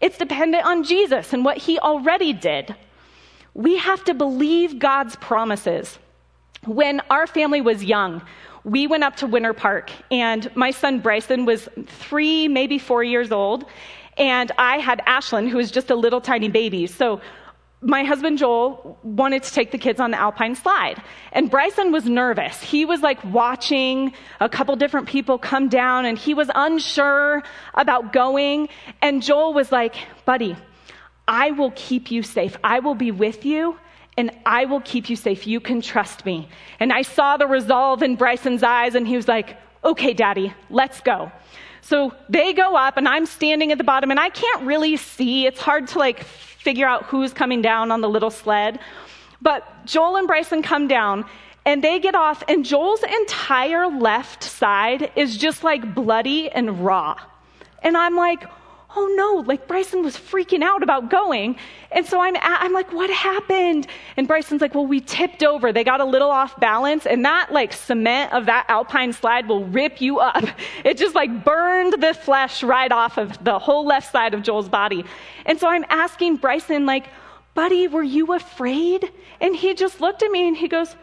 It's 0.00 0.18
dependent 0.18 0.64
on 0.64 0.84
Jesus 0.84 1.32
and 1.32 1.44
what 1.44 1.56
he 1.56 1.78
already 1.78 2.32
did. 2.32 2.76
We 3.54 3.78
have 3.78 4.04
to 4.04 4.14
believe 4.14 4.78
God's 4.78 5.16
promises. 5.16 5.98
When 6.66 7.00
our 7.10 7.26
family 7.26 7.62
was 7.62 7.82
young, 7.82 8.22
we 8.64 8.86
went 8.86 9.04
up 9.04 9.16
to 9.16 9.26
Winter 9.26 9.52
Park, 9.52 9.90
and 10.10 10.50
my 10.54 10.70
son 10.70 11.00
Bryson 11.00 11.46
was 11.46 11.68
three, 11.86 12.48
maybe 12.48 12.78
four 12.78 13.02
years 13.02 13.32
old, 13.32 13.64
and 14.16 14.52
I 14.58 14.78
had 14.78 15.00
Ashlyn, 15.06 15.48
who 15.48 15.56
was 15.56 15.70
just 15.70 15.90
a 15.90 15.94
little 15.94 16.20
tiny 16.20 16.48
baby. 16.48 16.86
So 16.86 17.20
my 17.82 18.04
husband 18.04 18.36
Joel 18.36 18.98
wanted 19.02 19.42
to 19.44 19.52
take 19.52 19.70
the 19.70 19.78
kids 19.78 20.00
on 20.00 20.10
the 20.10 20.18
alpine 20.18 20.54
slide. 20.54 21.02
And 21.32 21.50
Bryson 21.50 21.92
was 21.92 22.04
nervous. 22.04 22.60
He 22.60 22.84
was 22.84 23.00
like 23.00 23.24
watching 23.24 24.12
a 24.38 24.48
couple 24.48 24.76
different 24.76 25.08
people 25.08 25.38
come 25.38 25.70
down 25.70 26.04
and 26.04 26.18
he 26.18 26.34
was 26.34 26.50
unsure 26.54 27.42
about 27.74 28.12
going. 28.12 28.68
And 29.00 29.22
Joel 29.22 29.54
was 29.54 29.72
like, 29.72 29.94
buddy, 30.26 30.56
I 31.26 31.52
will 31.52 31.72
keep 31.74 32.10
you 32.10 32.22
safe. 32.22 32.56
I 32.62 32.80
will 32.80 32.94
be 32.94 33.12
with 33.12 33.46
you 33.46 33.78
and 34.16 34.30
I 34.44 34.64
will 34.64 34.80
keep 34.80 35.08
you 35.08 35.16
safe. 35.16 35.46
You 35.46 35.60
can 35.60 35.80
trust 35.80 36.26
me. 36.26 36.48
And 36.78 36.92
I 36.92 37.02
saw 37.02 37.36
the 37.36 37.46
resolve 37.46 38.02
in 38.02 38.16
Bryson's 38.16 38.62
eyes, 38.62 38.94
and 38.94 39.06
he 39.06 39.16
was 39.16 39.28
like, 39.28 39.56
Okay, 39.82 40.12
daddy, 40.12 40.52
let's 40.68 41.00
go. 41.00 41.32
So 41.80 42.14
they 42.28 42.52
go 42.52 42.76
up, 42.76 42.96
and 42.96 43.08
I'm 43.08 43.24
standing 43.24 43.72
at 43.72 43.78
the 43.78 43.84
bottom, 43.84 44.10
and 44.10 44.20
I 44.20 44.28
can't 44.28 44.62
really 44.64 44.96
see. 44.96 45.46
It's 45.46 45.60
hard 45.60 45.88
to 45.88 45.98
like 45.98 46.22
figure 46.24 46.86
out 46.86 47.04
who's 47.04 47.32
coming 47.32 47.62
down 47.62 47.90
on 47.90 48.00
the 48.00 48.08
little 48.08 48.30
sled. 48.30 48.78
But 49.40 49.86
Joel 49.86 50.16
and 50.16 50.26
Bryson 50.26 50.62
come 50.62 50.86
down, 50.86 51.24
and 51.64 51.82
they 51.82 51.98
get 51.98 52.14
off, 52.14 52.42
and 52.48 52.64
Joel's 52.64 53.02
entire 53.02 53.86
left 53.86 54.44
side 54.44 55.10
is 55.16 55.36
just 55.36 55.64
like 55.64 55.94
bloody 55.94 56.50
and 56.50 56.84
raw. 56.84 57.16
And 57.82 57.96
I'm 57.96 58.16
like, 58.16 58.44
oh 58.96 59.14
no, 59.16 59.42
like 59.46 59.68
Bryson 59.68 60.02
was 60.02 60.16
freaking 60.16 60.62
out 60.62 60.82
about 60.82 61.10
going. 61.10 61.56
And 61.92 62.04
so 62.04 62.20
I'm, 62.20 62.36
I'm 62.40 62.72
like, 62.72 62.92
what 62.92 63.08
happened? 63.10 63.86
And 64.16 64.26
Bryson's 64.26 64.60
like, 64.60 64.74
well, 64.74 64.86
we 64.86 65.00
tipped 65.00 65.42
over. 65.44 65.72
They 65.72 65.84
got 65.84 66.00
a 66.00 66.04
little 66.04 66.30
off 66.30 66.58
balance 66.58 67.06
and 67.06 67.24
that 67.24 67.52
like 67.52 67.72
cement 67.72 68.32
of 68.32 68.46
that 68.46 68.66
alpine 68.68 69.12
slide 69.12 69.48
will 69.48 69.64
rip 69.64 70.00
you 70.00 70.18
up. 70.18 70.44
It 70.84 70.96
just 70.96 71.14
like 71.14 71.44
burned 71.44 72.02
the 72.02 72.14
flesh 72.14 72.62
right 72.62 72.90
off 72.90 73.18
of 73.18 73.42
the 73.44 73.58
whole 73.58 73.84
left 73.84 74.10
side 74.10 74.34
of 74.34 74.42
Joel's 74.42 74.68
body. 74.68 75.04
And 75.46 75.58
so 75.58 75.68
I'm 75.68 75.84
asking 75.88 76.36
Bryson 76.36 76.86
like, 76.86 77.06
buddy, 77.54 77.86
were 77.86 78.02
you 78.02 78.32
afraid? 78.32 79.10
And 79.40 79.54
he 79.54 79.74
just 79.74 80.00
looked 80.00 80.22
at 80.22 80.30
me 80.30 80.48
and 80.48 80.56
he 80.56 80.68
goes, 80.68 80.96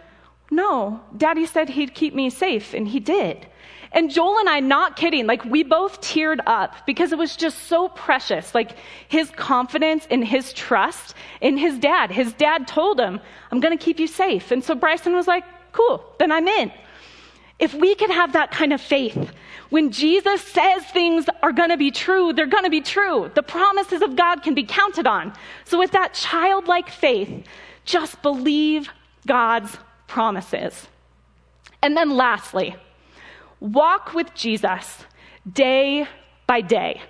no, 0.50 1.02
daddy 1.16 1.46
said 1.46 1.70
he'd 1.70 1.94
keep 1.94 2.14
me 2.14 2.30
safe 2.30 2.74
and 2.74 2.88
he 2.88 3.00
did. 3.00 3.48
And 3.92 4.12
Joel 4.12 4.40
and 4.40 4.50
I, 4.50 4.60
not 4.60 4.96
kidding, 4.96 5.28
like 5.28 5.46
we 5.46 5.64
both 5.64 6.02
teared 6.02 6.40
up 6.46 6.86
because 6.86 7.12
it 7.12 7.18
was 7.18 7.36
just 7.36 7.64
so 7.64 7.88
precious. 7.90 8.54
Like 8.54 8.72
his 9.08 9.30
confidence 9.32 10.08
and 10.10 10.26
his 10.26 10.54
trust 10.54 11.16
in 11.42 11.58
his 11.58 11.78
dad. 11.80 12.12
His 12.12 12.34
dad 12.34 12.68
told 12.68 13.00
him, 13.00 13.20
I'm 13.52 13.60
going 13.60 13.78
to 13.78 13.84
keep 13.84 14.00
you 14.00 14.08
safe. 14.08 14.52
And 14.52 14.64
so 14.64 14.76
Bryson 14.76 15.14
was 15.14 15.28
like, 15.28 15.46
cool, 15.72 16.04
then 16.20 16.32
I'm 16.32 16.48
in. 16.48 16.72
If 17.60 17.74
we 17.74 17.96
could 17.96 18.12
have 18.12 18.34
that 18.34 18.52
kind 18.52 18.72
of 18.72 18.82
faith, 18.82 19.32
when 19.70 19.92
Jesus 19.92 20.42
says 20.42 20.86
things 20.86 21.26
are 21.42 21.52
going 21.52 21.70
to 21.70 21.78
be 21.78 21.92
true, 21.92 22.32
they're 22.34 22.46
going 22.46 22.66
to 22.66 22.70
be 22.70 22.82
true. 22.82 23.32
The 23.34 23.44
promises 23.44 24.02
of 24.02 24.16
God 24.16 24.44
can 24.44 24.54
be 24.54 24.64
counted 24.64 25.08
on. 25.08 25.34
So 25.66 25.80
with 25.80 25.92
that 25.92 26.14
childlike 26.14 26.90
faith, 26.90 27.46
just 27.84 28.22
believe 28.22 28.90
God's 29.26 29.76
promises. 30.08 30.88
And 31.82 31.98
then 31.98 32.12
lastly, 32.12 32.76
Walk 33.60 34.14
with 34.14 34.34
Jesus 34.36 35.04
day 35.52 36.08
by 36.46 36.62
day. 36.62 37.02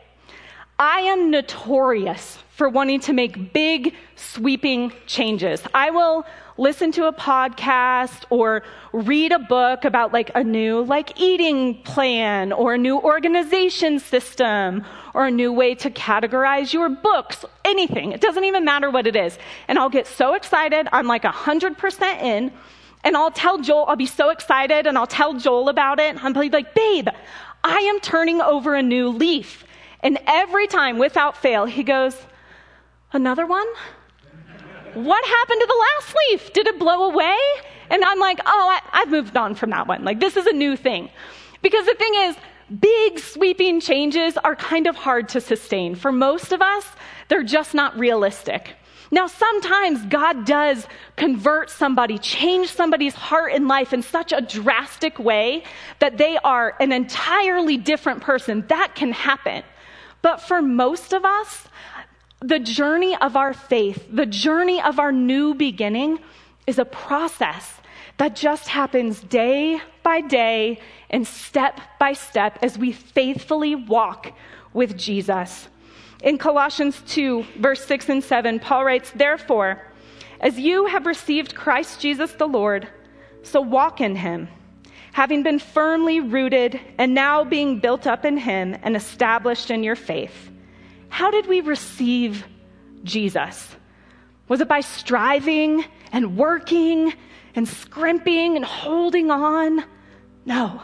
I 0.80 1.02
am 1.02 1.30
notorious 1.30 2.38
for 2.56 2.70
wanting 2.70 3.02
to 3.02 3.14
make 3.14 3.52
big, 3.52 3.94
sweeping 4.16 4.94
changes. 5.08 5.62
I 5.74 5.90
will 5.90 6.26
listen 6.58 6.92
to 6.94 7.08
a 7.08 7.14
podcast 7.14 8.24
or 8.30 8.64
read 8.94 9.32
a 9.32 9.40
book 9.40 9.86
about 9.86 10.14
like 10.14 10.32
a 10.36 10.44
new 10.44 10.84
like 10.84 11.20
eating 11.20 11.82
plan 11.84 12.54
or 12.54 12.76
a 12.76 12.78
new 12.78 12.98
organization 12.98 14.00
system 14.00 14.86
or 15.14 15.28
a 15.28 15.32
new 15.32 15.52
way 15.52 15.76
to 15.76 15.90
categorize 15.90 16.72
your 16.72 16.90
books, 16.90 17.44
anything. 17.66 18.14
It 18.14 18.22
doesn't 18.22 18.46
even 18.46 18.64
matter 18.64 18.90
what 18.90 19.06
it 19.06 19.16
is. 19.16 19.38
And 19.68 19.78
I'll 19.78 19.90
get 19.90 20.08
so 20.08 20.34
excited. 20.34 20.88
I'm 20.94 21.08
like 21.08 21.24
100% 21.24 22.22
in 22.22 22.54
and 23.08 23.16
I'll 23.16 23.32
tell 23.32 23.58
Joel, 23.58 23.86
I'll 23.88 23.96
be 23.96 24.06
so 24.06 24.32
excited 24.32 24.86
and 24.86 24.98
I'll 24.98 25.08
tell 25.08 25.34
Joel 25.34 25.70
about 25.70 25.98
it. 25.98 26.10
And 26.10 26.20
I'm 26.20 26.34
like, 26.34 26.76
babe, 26.76 27.08
I 27.64 27.78
am 27.78 28.02
turning 28.02 28.42
over 28.42 28.76
a 28.76 28.84
new 28.84 29.08
leaf. 29.08 29.64
And 30.02 30.20
every 30.28 30.68
time, 30.68 30.98
without 30.98 31.38
fail, 31.38 31.64
he 31.66 31.84
goes, 31.84 32.18
Another 33.14 33.46
one? 33.46 33.66
What 34.94 35.26
happened 35.26 35.62
to 35.62 35.68
the 35.68 35.86
last 35.86 36.16
leaf? 36.30 36.52
Did 36.52 36.68
it 36.68 36.78
blow 36.78 37.10
away? 37.10 37.38
And 37.90 38.04
I'm 38.04 38.20
like, 38.20 38.42
Oh, 38.46 38.78
I, 38.92 38.98
have 39.00 39.10
moved 39.10 39.38
on 39.38 39.56
from 39.56 39.70
that 39.70 39.88
one. 39.88 40.04
Like, 40.04 40.20
this 40.20 40.36
is 40.36 40.46
a 40.46 40.54
new 40.54 40.76
thing. 40.76 41.10
Because 41.62 41.86
the 41.86 41.96
thing 41.96 42.14
is, 42.14 42.36
big 42.78 43.20
sweeping 43.20 43.80
changes 43.80 44.36
are 44.36 44.58
kind 44.58 44.86
of 44.86 44.98
hard 44.98 45.30
to 45.30 45.40
sustain. 45.40 45.96
For 45.96 46.12
most 46.12 46.52
of 46.52 46.62
us, 46.62 46.86
they're 47.30 47.42
just 47.42 47.74
not 47.74 47.98
realistic. 47.98 48.76
Now, 49.10 49.28
sometimes 49.28 50.06
God 50.06 50.46
does 50.46 50.86
convert 51.16 51.70
somebody, 51.70 52.18
change 52.18 52.72
somebody's 52.72 53.16
heart 53.16 53.54
and 53.54 53.68
life 53.68 53.94
in 53.94 54.02
such 54.02 54.34
a 54.34 54.42
drastic 54.42 55.18
way 55.18 55.64
that 56.00 56.18
they 56.18 56.38
are 56.44 56.76
an 56.80 56.92
entirely 56.92 57.78
different 57.78 58.22
person. 58.22 58.66
That 58.68 58.96
can 58.96 59.12
happen. 59.14 59.64
But 60.22 60.42
for 60.42 60.62
most 60.62 61.14
of 61.14 61.24
us, 61.24 61.68
the 62.42 62.60
journey 62.60 63.16
of 63.16 63.36
our 63.36 63.54
faith, 63.54 64.06
the 64.12 64.26
journey 64.26 64.82
of 64.82 65.00
our 65.00 65.12
new 65.12 65.56
beginning, 65.56 66.20
is 66.66 66.78
a 66.78 66.86
process 66.86 67.80
that 68.18 68.36
just 68.36 68.68
happens 68.68 69.22
day 69.22 69.80
by 70.04 70.22
day 70.22 70.80
and 71.10 71.26
step 71.26 71.80
by 72.00 72.14
step 72.14 72.60
as 72.62 72.78
we 72.78 72.92
faithfully 72.92 73.76
walk 73.76 74.34
with 74.74 74.98
Jesus. 74.98 75.70
In 76.22 76.38
Colossians 76.38 77.02
2, 77.08 77.46
verse 77.60 77.86
6 77.86 78.10
and 78.10 78.24
7, 78.24 78.60
Paul 78.60 78.84
writes, 78.84 79.12
Therefore, 79.12 79.82
as 80.40 80.60
you 80.60 80.86
have 80.88 81.06
received 81.06 81.56
Christ 81.56 82.00
Jesus 82.00 82.32
the 82.34 82.48
Lord, 82.48 82.88
so 83.44 83.62
walk 83.62 84.02
in 84.02 84.16
him, 84.16 84.48
having 85.14 85.44
been 85.44 85.60
firmly 85.60 86.20
rooted 86.20 86.80
and 86.98 87.14
now 87.14 87.44
being 87.44 87.80
built 87.80 88.08
up 88.08 88.26
in 88.26 88.38
him 88.38 88.76
and 88.82 88.96
established 88.96 89.72
in 89.72 89.84
your 89.84 89.96
faith. 89.96 90.52
How 91.10 91.32
did 91.32 91.48
we 91.48 91.62
receive 91.62 92.46
Jesus? 93.04 93.76
Was 94.48 94.62
it 94.62 94.68
by 94.68 94.82
striving 94.82 95.86
and 96.12 96.38
working 96.38 97.14
and 97.56 97.68
scrimping 97.68 98.56
and 98.56 98.66
holding 98.66 99.32
on? 99.32 99.84
No. 100.46 100.82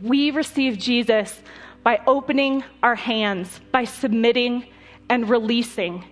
We 0.00 0.30
received 0.30 0.80
Jesus 0.80 1.38
by 1.86 2.00
opening 2.08 2.64
our 2.82 2.96
hands, 2.96 3.60
by 3.70 3.84
submitting 3.84 4.66
and 5.08 5.30
releasing. 5.30 6.02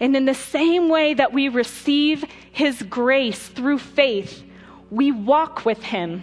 And 0.00 0.16
in 0.16 0.24
the 0.24 0.32
same 0.32 0.88
way 0.88 1.12
that 1.12 1.34
we 1.34 1.50
receive 1.50 2.24
His 2.52 2.82
grace 2.84 3.48
through 3.48 3.80
faith, 3.80 4.42
we 4.90 5.12
walk 5.12 5.66
with 5.66 5.82
Him 5.82 6.22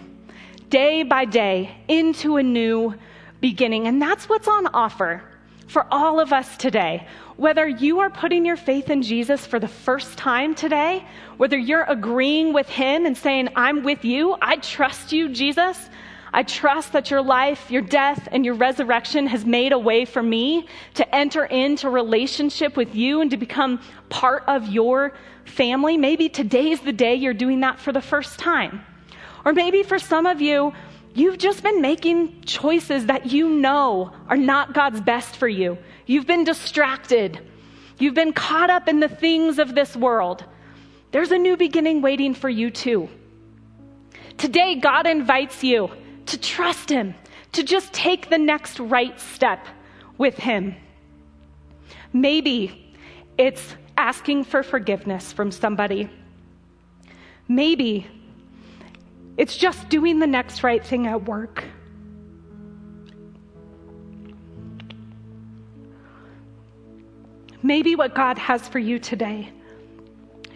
day 0.72 1.04
by 1.04 1.26
day 1.26 1.78
into 1.88 2.38
a 2.38 2.42
new 2.42 2.96
beginning. 3.40 3.86
And 3.86 4.02
that's 4.02 4.28
what's 4.28 4.48
on 4.48 4.66
offer 4.74 5.22
for 5.68 5.86
all 5.92 6.20
of 6.20 6.34
us 6.34 6.58
today. 6.58 7.08
Whether 7.36 7.68
you 7.68 8.00
are 8.00 8.10
putting 8.10 8.46
your 8.46 8.58
faith 8.58 8.90
in 8.90 9.04
Jesus 9.04 9.46
for 9.46 9.60
the 9.60 9.68
first 9.68 10.18
time 10.18 10.56
today, 10.56 11.06
whether 11.38 11.56
you're 11.56 11.84
agreeing 11.84 12.52
with 12.52 12.68
Him 12.68 13.06
and 13.06 13.16
saying, 13.16 13.50
I'm 13.56 13.84
with 13.84 14.04
you, 14.04 14.36
I 14.42 14.56
trust 14.56 15.12
you, 15.12 15.30
Jesus, 15.30 15.88
I 16.34 16.44
trust 16.44 16.92
that 16.94 17.10
your 17.10 17.22
life, 17.22 17.72
your 17.72 17.82
death, 17.82 18.28
and 18.32 18.44
your 18.44 18.56
resurrection 18.56 19.28
has 19.28 19.46
made 19.46 19.72
a 19.72 19.80
way 19.80 20.06
for 20.06 20.22
me 20.22 20.68
to 20.96 21.16
enter 21.16 21.46
into 21.46 21.90
relationship 21.90 22.76
with 22.76 22.96
you 22.96 23.22
and 23.22 23.32
to 23.32 23.38
become 23.38 23.82
part 24.10 24.44
of 24.48 24.68
your 24.68 25.14
family. 25.46 25.98
Maybe 25.98 26.28
today's 26.30 26.82
the 26.82 26.92
day 26.92 27.16
you're 27.16 27.34
doing 27.34 27.62
that 27.62 27.80
for 27.80 27.92
the 27.92 28.02
first 28.02 28.40
time. 28.40 28.84
Or 29.46 29.54
maybe 29.54 29.84
for 29.84 29.98
some 29.98 30.26
of 30.26 30.42
you, 30.42 30.74
you've 31.14 31.38
just 31.38 31.64
been 31.64 31.82
making 31.82 32.42
choices 32.42 33.06
that 33.06 33.28
you 33.28 33.50
know 33.50 34.12
are 34.28 34.38
not 34.38 34.74
God's 34.74 35.00
best 35.00 35.38
for 35.38 35.48
you. 35.48 35.78
You've 36.06 36.28
been 36.28 36.44
distracted. 36.44 37.40
You've 38.00 38.14
been 38.14 38.34
caught 38.34 38.70
up 38.70 38.88
in 38.90 39.00
the 39.00 39.10
things 39.10 39.60
of 39.60 39.74
this 39.74 39.96
world. 39.96 40.44
There's 41.12 41.32
a 41.32 41.38
new 41.38 41.56
beginning 41.56 42.02
waiting 42.02 42.34
for 42.34 42.50
you 42.50 42.70
too. 42.70 43.08
Today, 44.38 44.76
God 44.76 45.08
invites 45.08 45.64
you 45.64 45.90
to 46.28 46.38
trust 46.38 46.90
Him, 46.90 47.16
to 47.54 47.64
just 47.64 47.94
take 47.94 48.30
the 48.30 48.38
next 48.38 48.80
right 48.80 49.20
step 49.20 49.66
with 50.18 50.36
Him. 50.38 50.76
Maybe 52.14 52.96
it's 53.38 53.76
asking 53.98 54.46
for 54.46 54.64
forgiveness 54.64 55.32
from 55.32 55.52
somebody. 55.52 56.10
Maybe 57.48 58.08
it's 59.38 59.56
just 59.56 59.90
doing 59.90 60.20
the 60.20 60.28
next 60.28 60.64
right 60.64 60.84
thing 60.84 61.08
at 61.08 61.26
work. 61.26 61.64
Maybe 67.64 67.96
what 67.96 68.16
God 68.16 68.38
has 68.38 68.68
for 68.68 68.80
you 68.80 69.00
today 69.00 69.52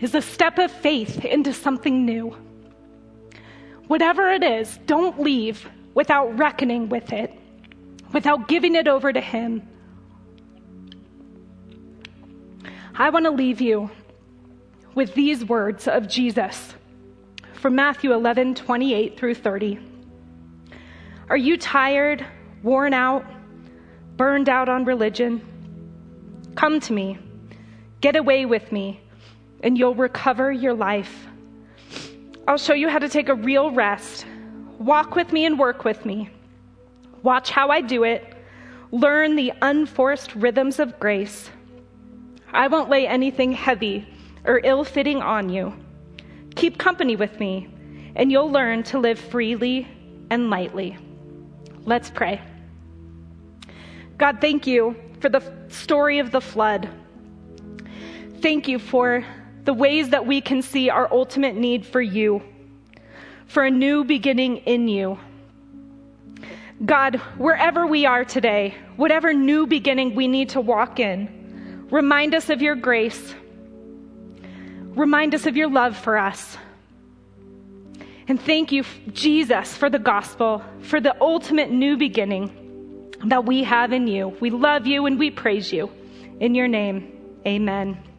is 0.02 0.16
a 0.16 0.22
step 0.22 0.58
of 0.58 0.72
faith 0.72 1.26
into 1.26 1.54
something 1.54 2.06
new. 2.06 2.36
Whatever 3.92 4.32
it 4.32 4.42
is, 4.42 4.80
don't 4.86 5.20
leave 5.20 5.70
without 5.94 6.38
reckoning 6.39 6.88
with 6.88 7.12
it, 7.12 7.38
without 8.14 8.48
giving 8.48 8.76
it 8.76 8.88
over 8.88 9.12
to 9.12 9.20
Him. 9.20 9.68
I 12.96 13.10
want 13.10 13.26
to 13.26 13.32
leave 13.32 13.60
you 13.60 13.92
with 14.96 15.14
these 15.14 15.44
words 15.44 15.89
of 15.89 16.08
Jesus 16.08 16.74
from 17.56 17.76
Matthew 17.76 18.14
11 18.14 18.56
28 18.56 19.20
through 19.20 19.36
30. 19.36 19.78
Are 21.28 21.36
you 21.36 21.58
tired, 21.58 22.26
worn 22.64 22.94
out, 22.94 23.26
burned 24.16 24.48
out 24.48 24.70
on 24.70 24.86
religion? 24.86 25.42
Come 26.56 26.80
to 26.80 26.94
me, 26.94 27.20
get 28.00 28.16
away 28.16 28.46
with 28.46 28.72
me, 28.72 29.02
and 29.62 29.78
you'll 29.78 29.96
recover 29.96 30.50
your 30.50 30.74
life. 30.74 31.28
I'll 32.52 32.58
show 32.58 32.74
you 32.74 32.89
how 32.89 32.99
to 32.99 33.08
take 33.08 33.30
a 33.30 33.34
real 33.34 33.72
rest. 33.72 34.26
Walk 34.78 35.16
with 35.16 35.32
me 35.32 35.45
and 35.45 35.58
work 35.58 35.86
with 35.86 36.06
me. 36.06 36.30
Watch 37.24 37.49
how 37.49 37.70
I 37.70 37.80
do 37.80 38.04
it. 38.04 38.36
Learn 38.91 39.38
the 39.38 39.54
unforced 39.62 40.36
rhythms 40.36 40.78
of 40.78 40.99
grace. 40.99 41.49
I 42.52 42.68
won't 42.68 42.89
lay 42.89 43.08
anything 43.08 43.54
heavy 43.54 44.06
or 44.43 44.60
ill 44.66 44.84
fitting 44.84 45.22
on 45.22 45.47
you. 45.47 45.74
Keep 46.56 46.78
company 46.78 47.16
with 47.16 47.39
me, 47.39 47.70
and 48.16 48.30
you'll 48.34 48.52
learn 48.52 48.84
to 48.84 48.99
live 48.99 49.18
freely 49.18 49.88
and 50.30 50.49
lightly. 50.49 50.97
Let's 51.86 52.10
pray. 52.10 52.41
God, 54.18 54.39
thank 54.41 54.68
you 54.68 54.97
for 55.22 55.30
the 55.30 55.41
story 55.70 56.20
of 56.20 56.32
the 56.32 56.41
flood. 56.41 56.89
Thank 58.41 58.68
you 58.68 58.78
for 58.78 59.26
the 59.64 59.74
ways 59.74 60.09
that 60.09 60.26
we 60.26 60.41
can 60.41 60.62
see 60.62 60.89
our 60.89 61.12
ultimate 61.12 61.55
need 61.55 61.86
for 61.86 62.01
you, 62.01 62.41
for 63.47 63.64
a 63.64 63.72
new 63.72 64.03
beginning 64.03 64.57
in 64.57 64.88
you. 64.88 65.20
God, 66.84 67.18
wherever 67.38 67.86
we 67.86 68.05
are 68.05 68.26
today, 68.26 68.76
whatever 68.95 69.34
new 69.34 69.68
beginning 69.68 70.16
we 70.16 70.28
need 70.28 70.49
to 70.49 70.62
walk 70.62 70.99
in, 70.99 71.88
remind 71.91 72.34
us 72.34 72.49
of 72.49 72.62
your 72.62 72.76
grace. 72.76 73.36
Remind 74.95 75.36
us 75.36 75.45
of 75.45 75.55
your 75.55 75.70
love 75.70 75.95
for 75.95 76.18
us. 76.18 76.57
And 78.28 78.41
thank 78.41 78.72
you, 78.72 78.84
Jesus, 79.12 79.76
for 79.76 79.89
the 79.89 79.99
gospel, 79.99 80.64
for 80.82 80.99
the 80.99 81.16
ultimate 81.22 81.70
new 81.70 81.97
beginning 81.97 83.14
that 83.26 83.45
we 83.45 83.64
have 83.64 83.93
in 83.93 84.07
you. 84.07 84.30
We 84.39 84.49
love 84.49 84.88
you 84.88 85.05
and 85.05 85.20
we 85.20 85.30
praise 85.30 85.72
you. 85.72 85.91
In 86.39 86.55
your 86.55 86.68
name, 86.68 87.12
amen. 87.45 88.11